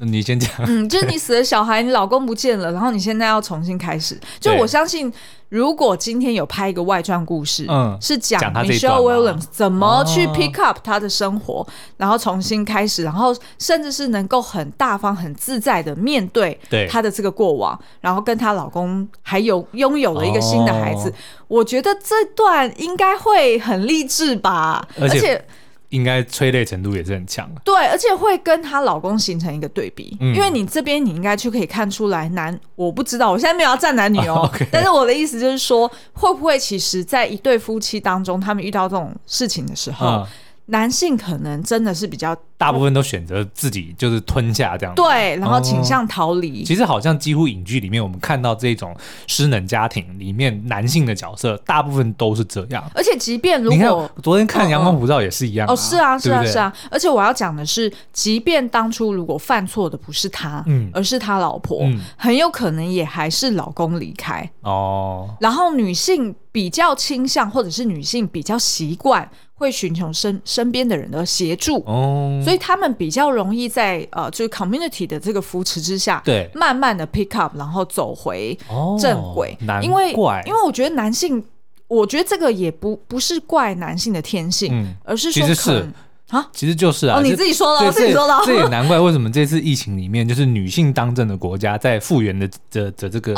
[0.00, 4.18] 你先讲。”嗯，就是你死了小孩，你老公不见了，然后你现在要重新开始。
[4.38, 5.12] 就我相信。
[5.50, 16.56] 如果今天有拍一个外传故事，嗯，是讲 Michelle Williams 怎么去 pick up 她的生活，哦、然后重新开始，然后甚至是能够很大方、很自在的面对
[16.88, 21.14] 她的这个过往，然后跟她老公还有拥有了一个新的孩子，哦、
[21.48, 25.16] 我觉得这段应该会很励志吧，而且。
[25.16, 25.44] 而且
[25.90, 27.48] 应该催泪程度也是很强。
[27.62, 40.06] 对，而且会跟她老公形成一个对比，嗯、因为你这边你应该就可以看出来男，我不知道，我现在没有要站男女哦， 但是我的意思就是说，会不会其实在一对夫妻当中，他们遇到这种事情的时候。
[40.06, 40.26] 嗯
[40.70, 46.62] 男性可能真的是比较，大部分都选择自己就是吞下这样，对，然后倾向逃离。
[46.62, 46.64] 哦。
[46.64, 52.88] 其实好像几乎影剧里面我们看到这种失能家庭里面男性的角色，大部分都是这样。
[52.94, 53.90] 而且即便如果你看
[54.22, 56.72] 昨天看《阳光普照》也是一样，啊，哦，是啊，是啊，是啊。
[56.90, 65.28] 而且我要讲的是，即便当初如果犯错的不是他，嗯，而是他老婆，嗯，很有可能也还是老公离开哦。
[65.40, 69.28] 然后女性比较倾向，或者是女性比较习惯。
[69.60, 78.58] 会寻求身身边的人的协助，哦，所以他们比较容易在呃，就是 community 的这个扶持之下，对，慢慢的 pick up，然后走回
[78.98, 79.54] 正轨。
[79.68, 80.12] 哦、因为
[80.46, 81.44] 因为我觉得男性，
[81.88, 85.86] 我觉得这个也不不是怪男性的天性，嗯、而是说是。
[86.30, 93.34] 啊，其实就是啊，哦、你自己说的，我自己说的，这也难怪为什么这次疫情里面，就是女性当政的国家在复原的的的这个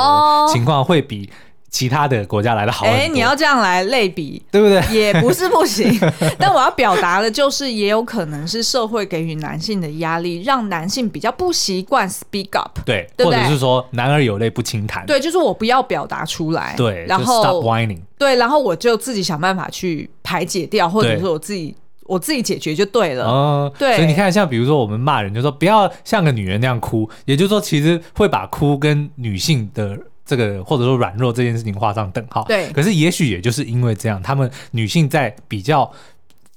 [0.53, 1.29] 情况会比。
[1.73, 4.81] 其他的国家来的好，哎，你要这样来类比，对不对？
[4.95, 5.91] 也不是不行，
[6.39, 13.27] 但我要表达的就是，也有可能是社会给予男性的压力，让男性比较不习惯 speak up，对，对对？
[13.27, 29.99] 或者是说男儿有泪不轻弹，对，就是我不要表达出来，对，然后 stop whining，对，然后我就自己想办法去排解掉，或者说我自己我自己解决就对了，嗯，对，所以你看，像比如说我们骂人，就说不要像个女人那样哭，也就是说，其实会把哭跟女性的。
[30.33, 32.71] 这个或者说软弱这件事情画上等号，对。
[32.73, 35.91] 可是也许也就是因为这样，他们女性在比较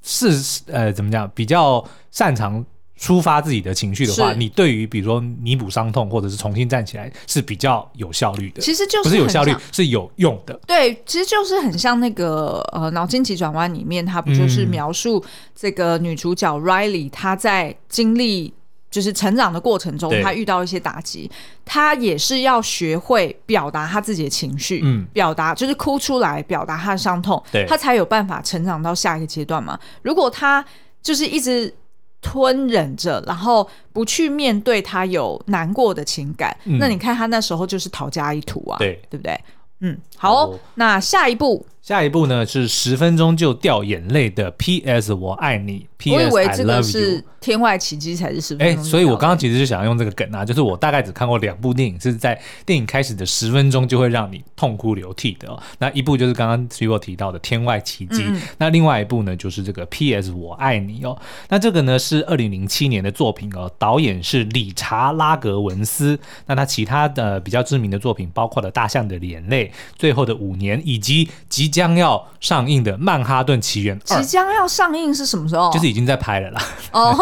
[0.01, 0.31] 是
[0.67, 2.65] 呃怎么讲，比较擅长
[2.97, 8.61] 抒发自己的情绪的话，你对于比如说弥补伤痛或者是重新站起来是比较有效率的。
[8.61, 10.57] 其实就是不是有效率，是有用的。
[10.65, 15.21] 对，其实就是很像那个呃脑筋急转弯里面，它不就是描述
[15.53, 18.53] 这个女主角 Riley 她在经历。
[18.95, 21.29] 就是成长的过程中，他遇到一些打击，
[21.65, 29.77] 他也是要学会表达他自己的情绪，嗯，表达就是哭出来，表达他的伤痛，对，他才有办法成长到下一个阶段嘛。
[30.01, 30.63] 如果他
[31.03, 31.73] 就是一直
[32.21, 39.37] 吞忍着，然后不去面对他有难过的情感，嗯，那你看他那时候就是逃家一途啊，对，对不对？
[39.81, 41.65] 嗯，好哦，好，那下一步。
[41.85, 45.13] 下一步呢是十分钟就掉眼泪的 P.S.
[45.13, 45.85] 我爱你。
[45.97, 46.33] P.S.
[46.33, 48.83] 我以为这个是天外奇迹才是十分钟。
[48.83, 55.61] 哎，所以我刚刚其实就想要用这个梗啊，就是我大概只看过两部电影，是在电影开始的十分钟就会让你痛哭流涕的哦。
[55.77, 60.31] 那一部就是刚刚 Swivel 提到的天外奇迹，嗯、那另外一部呢就是这个 P.S.
[60.31, 61.15] 我爱你哦。
[61.49, 66.19] 那这个呢是二零零七年的作品哦，导演是理查拉格文斯。
[66.47, 75.69] 那他其他的比较知名的作品包括了《大象的眼泪》、《最后的五年》以及即将要上映的《曼哈顿奇缘二》，即将要上映是什么时候？
[75.73, 76.61] 就是已经在拍了啦。
[76.93, 77.13] 哦，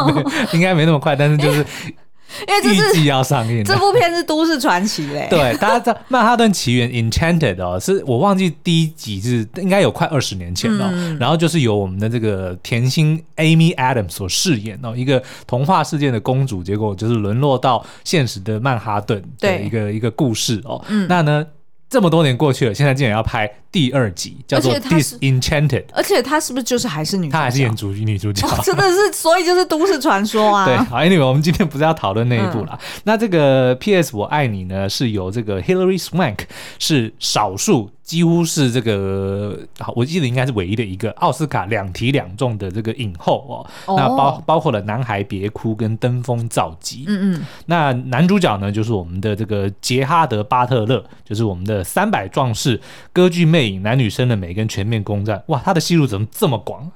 [0.52, 1.64] 应该没那么快，但是就是
[2.46, 3.64] 因为预计要上映。
[3.64, 5.26] 这部片是都市传奇嘞。
[5.30, 10.88] 对，大家知道《曼哈顿奇缘》（Enchanted） 哦，是我忘记第一集是应该有快二十年前了。
[10.92, 20.82] 嗯、然后就是由我们的这个甜心 Amy Adams 所饰演哦，一个童话世界的公主，结果就是沦落到现实的曼哈顿的一个一个故事哦。
[20.88, 21.46] 嗯、那呢？
[21.92, 27.28] 这么多年过去了，现在竟然要拍第二集，叫做《Disenchanted》，而且她是不是就是还是女？
[27.28, 30.64] 她还是演主女主角，哦， 真的是，所以就是都市传说啊。
[30.66, 32.70] 对，好，Anyway，我们今天不是要讨论那一部啦。
[32.72, 34.16] 嗯、那这个《P.S.
[34.16, 36.38] 我爱你》呢，是由这个 Hilary Swank
[36.78, 37.90] 是少数。
[38.12, 39.58] 几乎是这个，
[39.96, 43.64] 我记得应该是唯一的一个奥斯卡两提两中的这个影后哦。
[43.86, 43.98] Oh.
[43.98, 46.98] 那包包括了《男孩别哭》跟《登峰造极》。
[47.08, 47.46] 嗯嗯。
[47.64, 52.78] 那男主角呢，就是我们的这个杰哈德·巴特勒，就是我们的《三百壮士》、
[53.14, 55.42] 歌剧《魅影》、男女生的美跟全面攻占。
[55.46, 56.92] 哇，他的戏路怎么这么广？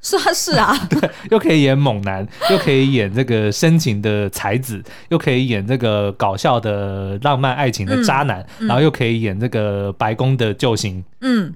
[0.00, 11.04] 是啊，是啊，对， 又可以演猛男，又可以演这个深情的才子，又可以演这个搞笑的浪漫爱情的渣男，嗯嗯、然后又可以演这个白宫的救星。
[11.20, 11.52] 嗯，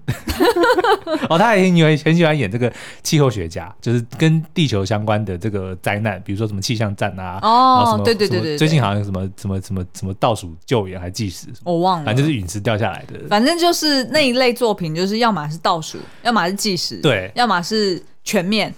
[1.30, 2.70] 哦，他也很喜欢很喜欢演这个
[3.04, 18.02] 气候学家，就是跟地球相关的这个灾难，比如说什么气象站啊，哦，对对对对，最近好像有什么什么什么什么倒数救援还计时，我忘了，反正就是陨石掉下来的，反正就是那一类作品，就是要么是倒数，要么是计时，对，要么是。
[18.24, 18.72] 全面，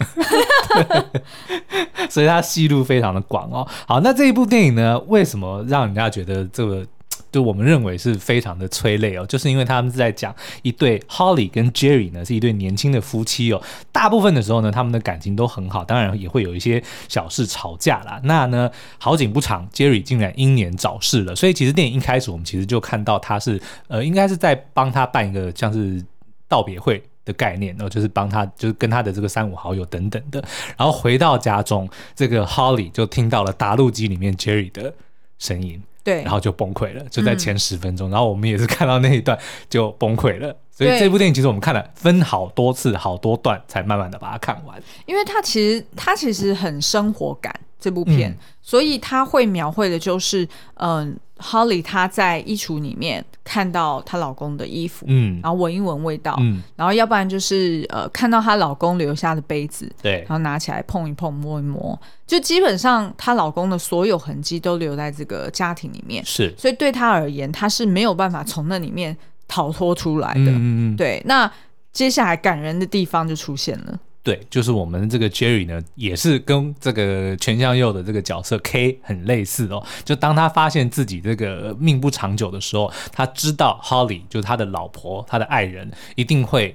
[2.08, 3.66] 所以他戏路非常的广哦。
[3.86, 6.86] 好，那这一部电影呢，为什么让人家觉得这个
[7.30, 9.26] 就我们认为是非常的催泪哦？
[9.26, 13.60] 就是因为他们是在讲一对 Holly 跟 Jerry 呢，是一对年轻的夫妻哦。
[13.92, 18.20] 大部分的时候呢，他们的感情都很好，当然也会有一些小事吵架啦。
[18.24, 21.34] 那呢，好景不长，Jerry 竟然英年早逝了。
[21.36, 26.02] 所以其实电影一开始，我们其实就看到他是呃，应该是在帮他办一个像是
[26.48, 27.02] 道别会。
[27.24, 30.42] 的概念，然后就是帮他，就是跟他的这个三五好友等等的，
[30.76, 34.92] 然后回到家中，这个 Holly 就听到了打录机里面 Jerry 的
[35.38, 47.54] 声音，对，然后就崩溃了，就在前十分钟，嗯、然后我们也是看到那一段就崩溃了，所以这部电影其实我们看了分好多次、好多段，才慢慢的把它看完，因为它其实它其实很生活感。
[47.80, 50.42] 这部片，嗯、所以它会描绘的就是，
[50.76, 69.16] 嗯、呃，Holly 她在衣橱里面看到她老公的衣服，嗯，然后闻一闻味道，嗯，然后要不然就是呃，看到她老公留下的杯子，对，然后拿起来碰一碰，摸一摸，就基本上她老公的所有痕迹都留在这个家庭里面，是，所以对她而言，她是没有办法从那里面
[69.48, 71.50] 逃脱出来的，嗯嗯，对，那
[71.92, 73.98] 接下来感人的地方就出现了。
[74.24, 79.84] 对，就是我们这个 Jerry 呢，也是跟这个全相佑的这个角色 K 很类似哦。
[80.02, 86.74] 就当他发现自己这个命不长久的时候，他知道 Holly 就是他的老婆，他的爱人一定会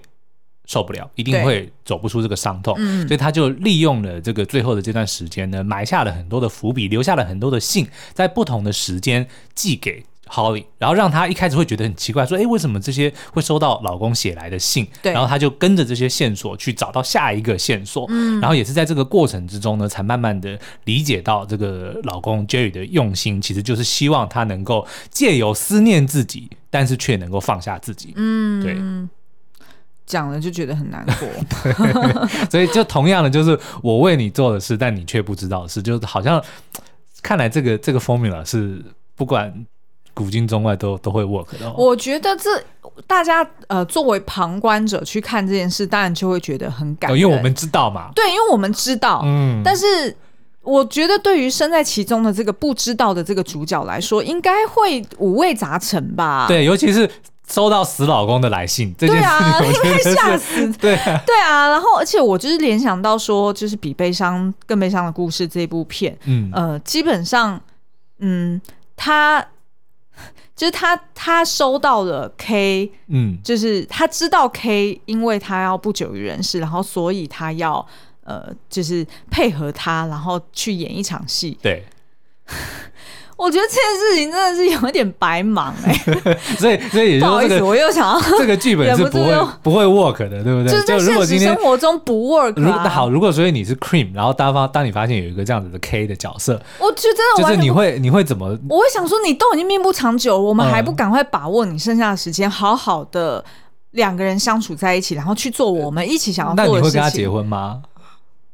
[0.66, 10.06] 受不了，一定会走不出这个伤痛，嗯，所以他就利用了这个最后的这段时间呢，埋下了很多的伏笔，留下了很多的信，在不同的时间寄给。
[10.30, 18.06] Holly，然后让她一开始会觉得很奇怪，说：“哎，为什么这些会收到老公写来的信？”对，然后她就跟着这些线索去找到下一个线索。
[18.10, 28.13] 嗯，然后也是在这个过程之中呢，才慢慢的理解到这个老公 Jerry 的用心，其实就是希望他能够借由思念自己，但是却能够放下自己。
[28.15, 28.78] 嗯，对，
[30.06, 31.28] 讲了就觉得很难过。
[32.52, 36.44] 所以就同样的，就是我为你做的事，但你却不知道的事，就是好像
[37.24, 38.84] 看来这个这个 formula 是
[39.15, 39.65] 不管。
[40.20, 41.72] 古今中外都都会 work 的。
[41.78, 42.62] 我觉得这
[43.08, 48.12] 大家呃作为旁观者去看这件事，当然就会觉得很感动，因为我们知道嘛。
[48.14, 49.22] 对，因为我们知道。
[49.24, 49.62] 嗯。
[49.64, 50.14] 但是
[50.62, 56.46] 我觉得对于身在其中的这个不知道的这个主角来说，应该会五味杂陈吧。
[56.50, 57.10] 对，尤其是
[57.50, 59.30] 收到死老公的来信，这件事
[59.64, 60.68] 情应该吓死。
[60.78, 67.58] 对对啊，然后而且我就是联想到说，就是比悲伤更悲伤的故事这部片，嗯呃，基本上
[68.20, 68.62] 嗯
[68.98, 69.46] 他。
[70.60, 77.88] 就是他，他收到了 K，嗯，就是他知道 K，因为他要不久于人世，然后所以他要
[78.26, 81.86] 呃，就是配合他，然后去演一场戏，对。
[83.39, 90.73] 我觉得这件事情真的是有一点白忙哎、欸， 所以所以也就是这个，我又想要 这个剧本是不会不会 work 的，对不对？
[90.73, 92.54] 就是在现实生活中不 work、啊。
[92.58, 98.45] 如果好，如果所以你是 Cream，然后当方当你发现有一个这样子的 K 的角色，我觉得真的就是你会你会怎么？
[98.69, 103.41] 我会想说，你都已经命不长久，我们还不赶快把握你剩下的时间，好好的
[103.91, 106.75] 两个人相处在一起，然后去做我们一起想要做的事情。
[106.75, 107.82] 那你会跟他结婚吗？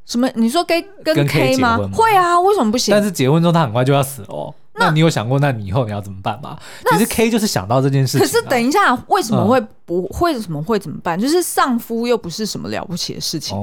[0.05, 0.29] 什么？
[0.35, 1.79] 你说跟跟 K 吗？
[1.91, 2.93] 会啊，为什么不行？
[2.93, 4.53] 但是结婚之后他很快就要死哦。
[4.77, 6.57] 那你有想过，那你以后你要怎么办吗？
[6.91, 8.19] 其实 K 就是想到这件事情。
[8.19, 11.19] 可是等一下，为什么会不会什么会怎么办？
[11.19, 13.57] 就是丧夫又不是什么了不起的事情，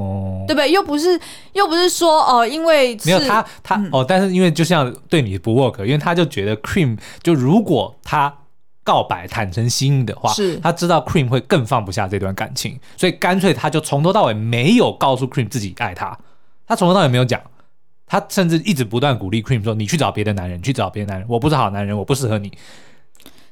[0.47, 0.71] 对不对？
[0.73, 1.21] 又不是
[1.53, 8.35] 又不是说哦，因为没有他他哦，但是因为就像对你不 work，因为他就觉得 Cream 就如果他
[8.83, 16.19] 告白坦诚心意的话，是他知道 Cream 会更放不下这段感情，所以干脆他就从头到尾没有告诉 Cream 自己爱他，
[16.67, 17.39] 他从头到尾没有讲。
[18.13, 22.53] 他甚至一直不断鼓励 Cream 说：“你去找别的男人，去找别的男人，我不是好男人，我不适合你。”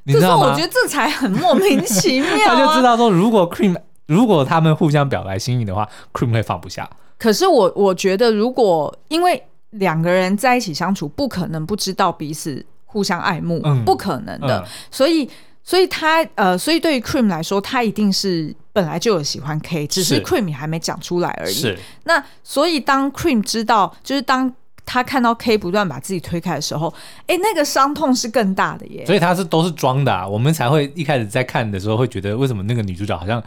[0.05, 0.51] 你知道吗？
[0.51, 2.37] 我觉得这才很莫名其妙、啊。
[2.45, 6.87] 他就知道说，如果 Cream 如果他们互相表白心意的话，Cream 会放不下。
[7.17, 14.59] 可是我我觉得，如果因为两个人在一起相处，不可能不知道彼此互相爱慕，嗯、不可能的。
[14.59, 15.27] 嗯、所以，
[15.63, 18.55] 所以他呃，所以对于 Cream 来说，他一定是。
[18.73, 21.53] 本来就有喜欢 K，只是 Cream 还没讲出来而已。
[21.53, 21.77] 是。
[22.03, 24.53] 那所以当 Cream 知道，就是当
[24.85, 26.93] 他看到 K 不断把自己推开的时候，
[27.27, 29.05] 哎，那个伤痛是更大的耶。
[29.05, 33.41] 所以他是都是装的啊，我们才会一开始在看的时候会觉得，为什么那个女主角好像。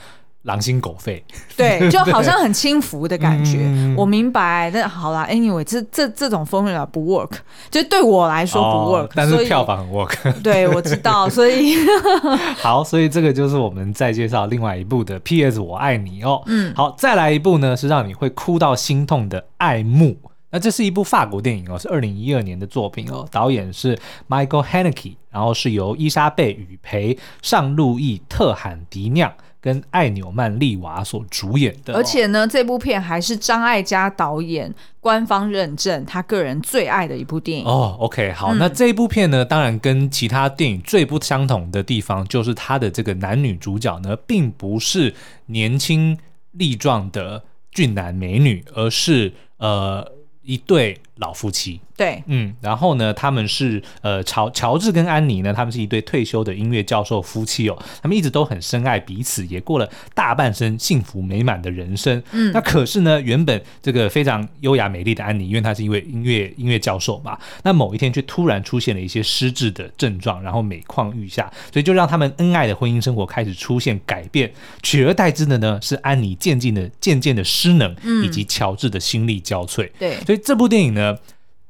[0.45, 1.23] 狼心狗肺，
[1.57, 3.59] 对， 就好像很轻浮的感觉。
[3.61, 7.33] 嗯、我明白，那好啦，anyway，这这这种 formula 不 work，
[7.71, 10.33] 就对我来说不 work，、哦、但是票房很 work。
[10.43, 11.75] 对，我知道，所以
[12.57, 15.59] 好，所以这个就是我们再介绍另外一部的 P.S.
[15.59, 16.43] 我爱你哦。
[16.47, 20.17] 嗯，好，再来一部呢，是让你会哭到心痛的爱慕。
[20.51, 29.33] 那这是一部法国电影哦，是二零一二年的作品哦，导演是 Michael Haneke，然后是由伊莎贝·雨培、尚路易·特罕迪酿。
[29.65, 37.97] 跟艾纽曼利娃所主演的，而且呢，这部片还是张艾嘉导演官方认证他个人最爱的一部电影哦。
[37.99, 45.15] OK，好，嗯、那这一部片呢，当然跟其他电影最不相同的地方，就是他的这个男女主角呢，并不是
[45.47, 46.19] 年轻
[46.51, 50.07] 力壮的俊男美女，而是呃
[50.43, 51.81] 一对老夫妻。
[51.97, 62.21] 对，嗯，然后呢，他们是呃，乔乔治跟安妮呢，他们是一对退休的音乐教授夫妻哦，他们一直都很深爱彼此，也过了大半生幸福美满的人生。
[62.33, 79.89] 嗯，那可是呢，原本这个非常优雅美丽的安妮，因为她是一位音乐音乐教授嘛，那某一天却突然出现了一些失智的症状，然后每况愈下，所以就让他们恩爱的婚姻生活开始出现改变，取而代之的呢是安妮渐渐的渐渐的失能，以及乔治的心力交瘁。
[79.97, 81.17] 对，所以这部电影呢。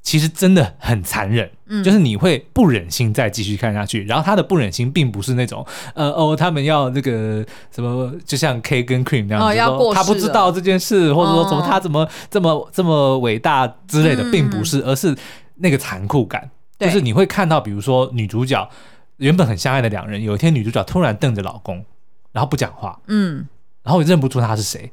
[0.04, 4.04] 其实真的很残忍，嗯，就是你会不忍心再继续看下去。
[4.04, 7.42] 然后他的不忍心并不是那种，呃哦，他们要那个
[7.74, 15.16] 什么，就像 K 跟 Cream 那样子，他不知道这件事，或者说怎么他怎么这么这么伟大之类的，并不是，而是
[15.56, 18.68] 那个残酷感，就是你会看到，比如说女主角
[19.16, 21.82] 原本很相爱的两人，有一天女主角突然瞪着老公，
[22.30, 23.48] 然后不讲话，嗯，
[23.82, 24.92] 然后认不出他是谁，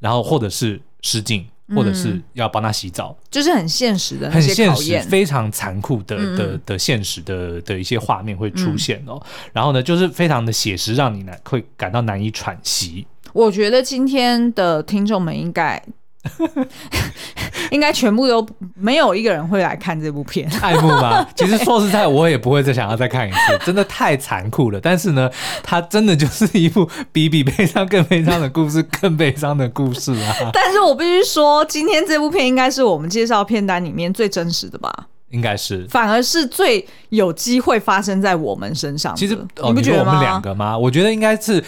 [0.00, 1.46] 然后或者是失禁。
[1.74, 9.20] 或者是要帮他洗澡，就是很现实的、很现实、非常残酷的的的现实的的一些画面会出现哦。
[9.52, 13.06] 然后呢，就是非常的写实，让你难会感到难以喘息。
[13.32, 15.82] 我觉得今天的听众们应该。
[17.70, 21.26] 应该全部都没有一个人会来看这部片， 爱慕吗？
[21.36, 24.80] 其实说实在，我也不会再想要再看一次，真的太残酷了。
[24.80, 25.30] 但是呢，
[25.62, 30.50] 它真的就是一部比比悲伤更悲伤的故事，更悲伤的故事啊！
[30.52, 34.92] 但是我必须说，今天这部片应该是我们介绍片单里面最真实的吧？
[35.30, 39.14] 应该是，反而是最有机会发生在我们身上。
[39.14, 40.76] 其实你不觉得我们两个吗？
[40.76, 41.62] 我觉得应该是。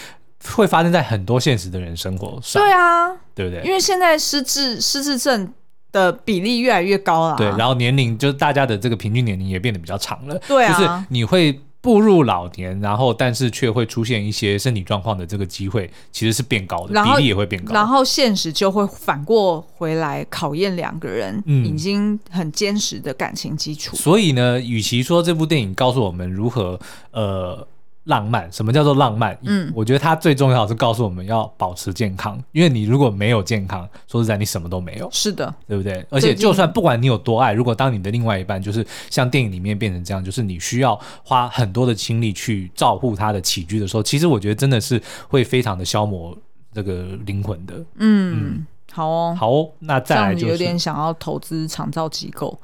[0.55, 2.62] 会发生在很多现实的人生活上。
[2.62, 3.62] 对啊，对不对？
[3.64, 5.53] 因为现在失智失智症
[5.93, 7.36] 的比例越来越高了。
[7.36, 10.38] 对，然后年龄就是大家的这个平均年龄也变得比较长了。
[10.49, 17.74] 对啊，就是你会步入老年，然后但是却会出现一些身体状况的这个机会，其实是变高的，比例也会变高。
[17.74, 23.97] 然后现实就会反过回来考验两个人已经很坚实的感情基础。
[23.97, 23.99] 嗯。
[23.99, 26.78] 所以呢，与其说这部电影告诉我们如何
[27.12, 27.66] 呃。
[28.05, 29.39] 浪漫，什么叫做浪漫？
[29.43, 35.09] 嗯，我觉得它最重要的是告诉我们要保持健康，因为你如果没有健康，说实在，你什么都没有。
[35.13, 36.05] 是的，对不对？
[36.11, 46.37] 而且，就算不管你有多爱，如果当你的另外一半就是像电影里面变成这样，就是你需要花很多的精力去照顾他的起居的时候，其实我觉得真的是会非常的消磨
[46.73, 47.75] 这个灵魂的。
[47.97, 52.59] 嗯，嗯好哦，好哦，那再来就是有点想要投资长照机构。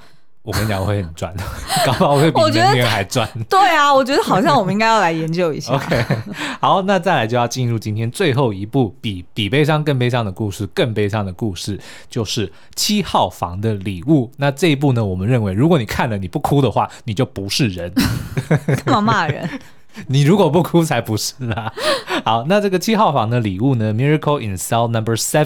[0.48, 1.30] 我跟你讲，我会很赚，
[1.84, 3.28] 搞不好我会比今天还赚。
[3.50, 5.74] 对啊，我觉得好像我们应该要来研究一下。
[5.76, 6.02] OK，
[6.58, 11.78] 好，那再来就要进入今天最后一部比比悲伤更悲伤的故事，更悲伤的故事
[12.08, 14.32] 就是七号房的礼物。
[14.38, 17.92] 那这一部呢，我们认为，如果你看了你不哭的话，你就不是人。
[18.86, 19.46] 干嘛骂人？
[20.08, 21.72] 你如果不哭才不是啦！
[22.24, 25.44] 好，那这个七号房的礼物呢，《Miracle in Cell Number Seven》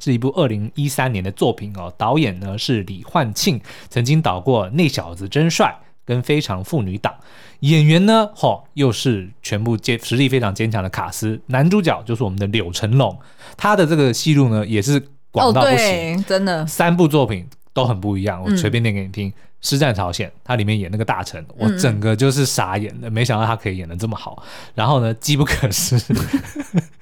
[0.00, 1.92] 是一部二零一三年的作品哦。
[1.96, 7.12] 导演呢是李焕庆，曾经导过《那小子真帅》跟《非常妇女档》。
[7.60, 11.40] 演员呢，嚯、哦，又是全部坚实力非常坚强的卡司。
[11.46, 13.16] 男主角就是我们的柳成龙，
[13.56, 18.42] 他的这个戏路呢也是广到不行，哦、真的三部作品都很不一样。
[18.42, 19.28] 我随便念给你听。
[19.28, 19.30] 嗯
[19.62, 24.42] 《师战朝鲜》，他里面演那个大臣，我整个就是傻眼的，嗯、没想到他可以演的这么好。
[24.74, 25.96] 然后呢，机不可失，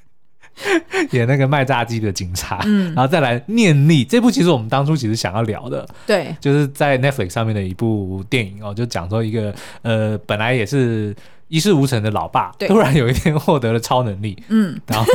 [1.13, 2.61] 演那个卖炸鸡的警察。
[2.67, 11.17] 嗯，然后再来《念力》这部，其实我们当初其实想要聊的，对，就是在 Netflix 上面的一部电影哦，就讲说一个呃，本来也是
[11.49, 15.07] 一事无成的老爸，突然有一天获得了超能力，嗯，然后。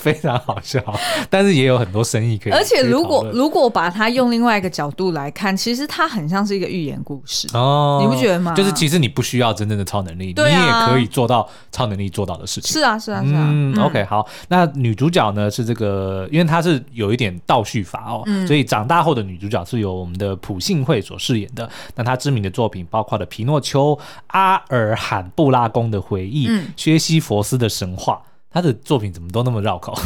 [0.00, 0.82] 非常好笑，
[1.28, 2.52] 但是也有很多生意可以。
[2.52, 8.54] 而且如果如果把它用另外一个角度来看，其实它很像是一个寓言故事哦，你不觉得吗？
[8.54, 12.72] 就是其实你不需要真正的超能力，啊、你也可以做到超能力做到的事情。
[12.72, 13.46] 是啊，是啊，是啊。
[13.50, 14.26] 嗯，OK，好。
[14.48, 21.68] 那女主角呢是这个，因为她是有一点倒叙法哦，嗯、所以长大后的女主角是由我们的朴信惠所饰演的。
[21.94, 23.94] 那她知名的作品包括了《皮诺丘》、
[24.28, 28.20] 《阿尔罕布拉宫的回忆》、嗯、薛西佛斯的神话。
[28.50, 29.96] 他的作品怎么都那么绕口，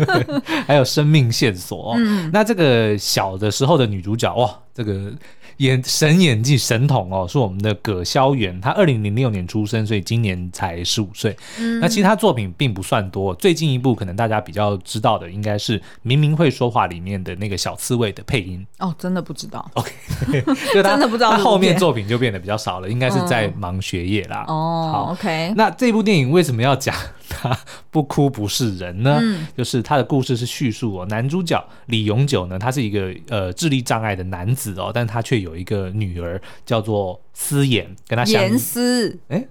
[0.66, 1.94] 还有生命线索。
[1.96, 5.12] 嗯、那这个小的时候的女主角哇，这个。
[5.58, 11.34] 演神演技神童哦，是我们的葛萧元，他二零零六年出生，所以今年才十五岁。
[11.58, 18.66] 嗯，那其实他作品并不算多，最近一部可能大家比较知道的，应该是《明明会说话》里面的那个小刺猬的配音。
[18.78, 19.66] 哦，真的不知道。
[19.74, 19.90] OK，
[20.74, 21.30] 就他真的不知道。
[21.30, 24.44] 他后面作品就变得比较少了，应该是在忙学业啦。
[24.48, 25.54] 哦，好，OK。
[25.56, 26.94] 那这部电影为什么要讲
[27.30, 27.58] 他
[27.90, 29.18] 不哭不是人呢？
[29.22, 35.45] 嗯，就是他的故事是叙述哦，男主角李永久呢，他是一个呃智力障碍的男子哦，但他却有。
[35.46, 39.46] 有一个女儿叫做思妍，跟她相严思，哎，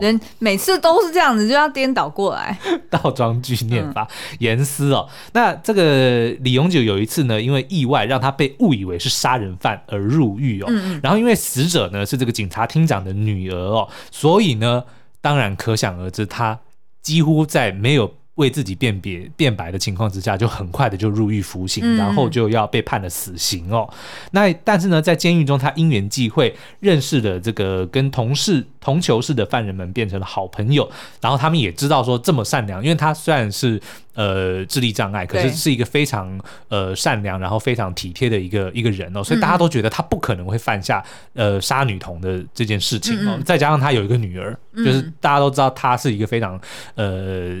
[0.00, 2.58] 人每次都是这样子，就要颠倒过来，
[2.90, 4.06] 倒装句念法，
[4.40, 5.08] 严丝哦。
[5.32, 10.66] 那这个李永久有一次呢，因为意外让他被误以为是杀人犯而入狱哦。
[11.02, 14.84] 然后因为死者呢是这个警察厅长的女儿哦，所以呢，
[15.20, 16.58] 当然可想而知，他
[17.00, 18.17] 几乎在没有。
[18.38, 23.88] 为自己辨别辩白的情况之下，就很快的就入狱服刑，然后就要被判了死刑哦。
[23.90, 23.98] 嗯、
[24.30, 30.88] 那但是呢，在监狱中，他因缘际会认识了这个跟同事同囚室的犯人们，变成了好朋友。
[31.20, 33.80] 然后他们也知道说这么善良，因为他虽然是
[34.14, 39.24] 呃智力障碍，可是是一个非常呃善良，然后非常体贴的一个一个人哦。
[39.24, 43.34] 所以大家都觉得他不可能会犯下呃杀女童的这件事情哦。
[43.36, 46.60] 嗯、再加上他有一个女儿，就是大家都知道他是一个非常
[46.94, 47.60] 呃。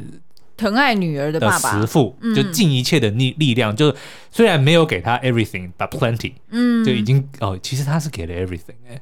[0.58, 3.94] 疼爱女儿的爸爸，慈父就尽一切的力力量，嗯、就
[4.30, 9.00] 虽然没有给他 everything but plenty，嗯，就已经哦，其实他是给了 everything 哎、欸，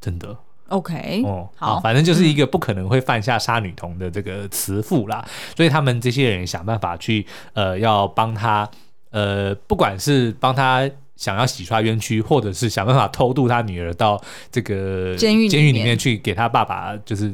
[0.00, 0.34] 真的
[0.68, 8.66] ，OK，哦，好，反正就是一个不可能会犯下杀女童的这个慈父啦，嗯、所以他们这些人想办法去呃，要帮他
[9.10, 14.18] 呃，不管是帮他想要洗刷冤屈，或者是想办法偷渡他女儿到
[14.50, 17.30] 这个监狱监狱里面去给他爸爸就是。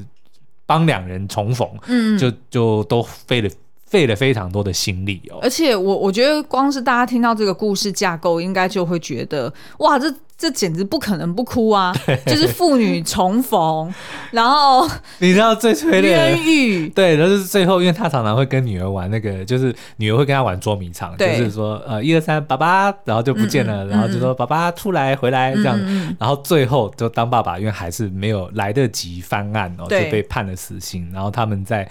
[0.71, 3.51] 帮两人重逢，嗯，就就都飞了
[3.91, 5.39] 费了非常多的心力哦。
[5.43, 11.93] 而且我我觉得，光是大家听到这个故事架构，应该就会觉得，哇，这这简直不可能不哭啊！
[12.25, 13.93] 就是父女重逢，
[14.31, 14.89] 然后
[15.19, 25.79] 你知道最催泪冤狱， 对，然后是最后，因为他常常会跟女儿玩那个，就是女儿会跟他玩捉迷藏，就是说呃一二三，爸爸，然后就不见了，嗯嗯然后就说爸爸出来回来这样，
[26.19, 31.87] 然后最后就当爸爸，因为还是没有来得及翻案哦，对就被判了死刑，然后他们在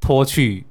[0.00, 0.64] 拖去。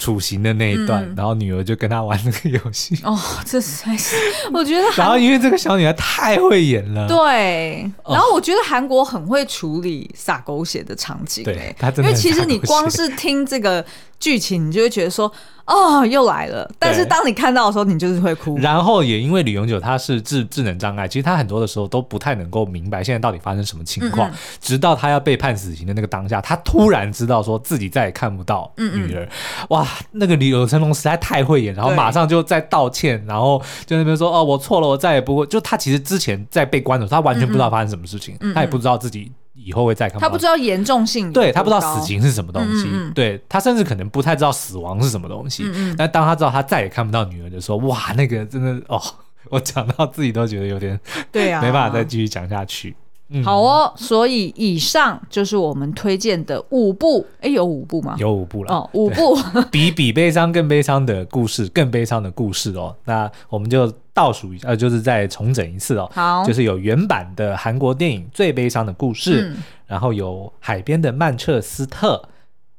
[0.00, 2.98] 处刑的那一段，嗯、然后女儿就跟他玩那个游戏。
[3.04, 4.16] 哦，这才是
[4.52, 4.84] 我觉得。
[4.96, 7.88] 然后因为这个小女孩太会演了，对。
[8.08, 13.84] 然后我觉得韩国很会处理撒狗血的场景，对，因为其实你光是听这个。
[14.20, 15.32] 剧情你就会觉得说，
[15.64, 16.70] 哦，又来了。
[16.78, 18.58] 但是当你看到的时候，你就是会哭。
[18.58, 24.28] 然后也因为李永久他是智智能障碍，其实他很多的时候都不太能够明白现在到底发生什么情况。
[24.28, 29.26] 嗯嗯，直到他要被判死刑的那个当下，他突然知道说自己再也看不到女儿。
[29.70, 35.46] 哇，那个李成龙实在太会演，然后马上就在道歉，然后就那边说哦，我错了，我再也不会。
[35.46, 39.32] 就他其实之前在被关的时候，他完全不知道发生什么事情，他也不知道自己。
[39.64, 40.26] 以后会再看到。
[40.26, 45.64] 他不知道严重性，对，他不知道死刑是什么东西，嗯嗯，对，他甚至可能不太知道死亡是什么东西。
[45.96, 49.00] 但当他知道他再也看不到女儿的时候，哇，那个真的哦，
[49.50, 50.98] 我讲到自己都觉得有点
[51.32, 52.94] 对啊， 没办法再继续讲下去。
[53.32, 58.16] 嗯、好哦，所以以上就是我们推荐的五部，哎，有五部吗？
[58.18, 59.38] 有五部了哦，五部
[59.70, 62.96] 比比悲伤更悲伤的故事，更悲伤的故事哦。
[63.04, 66.10] 那我们就倒数一下，呃，就是再重整一次哦。
[66.12, 72.20] 好，就是有原版的韩国电影《最悲伤的故事》，嗯、然后有海边的曼彻斯特，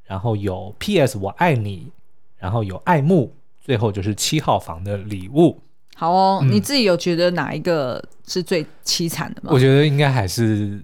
[0.03, 1.17] 然后有 P.S.
[1.17, 1.87] 我爱你，
[2.37, 5.59] 然后有爱慕，最后就是七号房的礼物。
[6.01, 9.51] 好哦，嗯、你自己有觉得哪一个是最凄惨的吗？
[9.53, 10.83] 我觉得应该还是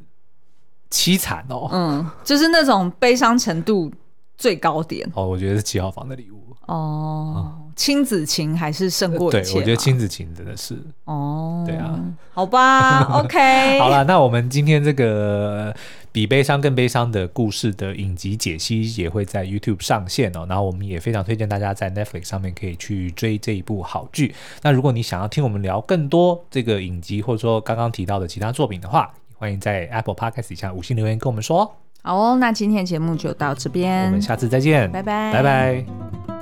[0.92, 1.68] 凄惨哦。
[1.74, 3.92] 嗯，就是那种悲伤程度
[4.38, 5.10] 最高点。
[5.16, 6.56] 哦，我觉得是七号房的礼物。
[6.68, 9.54] 哦，亲、嗯、子情还是胜过一切。
[9.54, 10.76] 对，我觉得亲子情真的是。
[11.06, 11.98] 哦，对啊。
[12.34, 13.80] 好吧， OK。
[13.80, 15.74] 好了，那我们今天这个。
[16.10, 24.34] 比悲伤更悲伤的故事的影集解析也会在 YouTube 上线哦，然后我们也非常推荐大家在 Netflix 上面可以去追这一部好剧。
[24.64, 31.72] 那如果你想要听我们聊更多这个影集，或者说刚刚提到的其他作品的话，欢迎在 Apple Podcast 底下五星留言跟我们说。
[32.02, 36.37] 好哦，那今天节目就到这边，我们下次再见，拜拜，拜拜。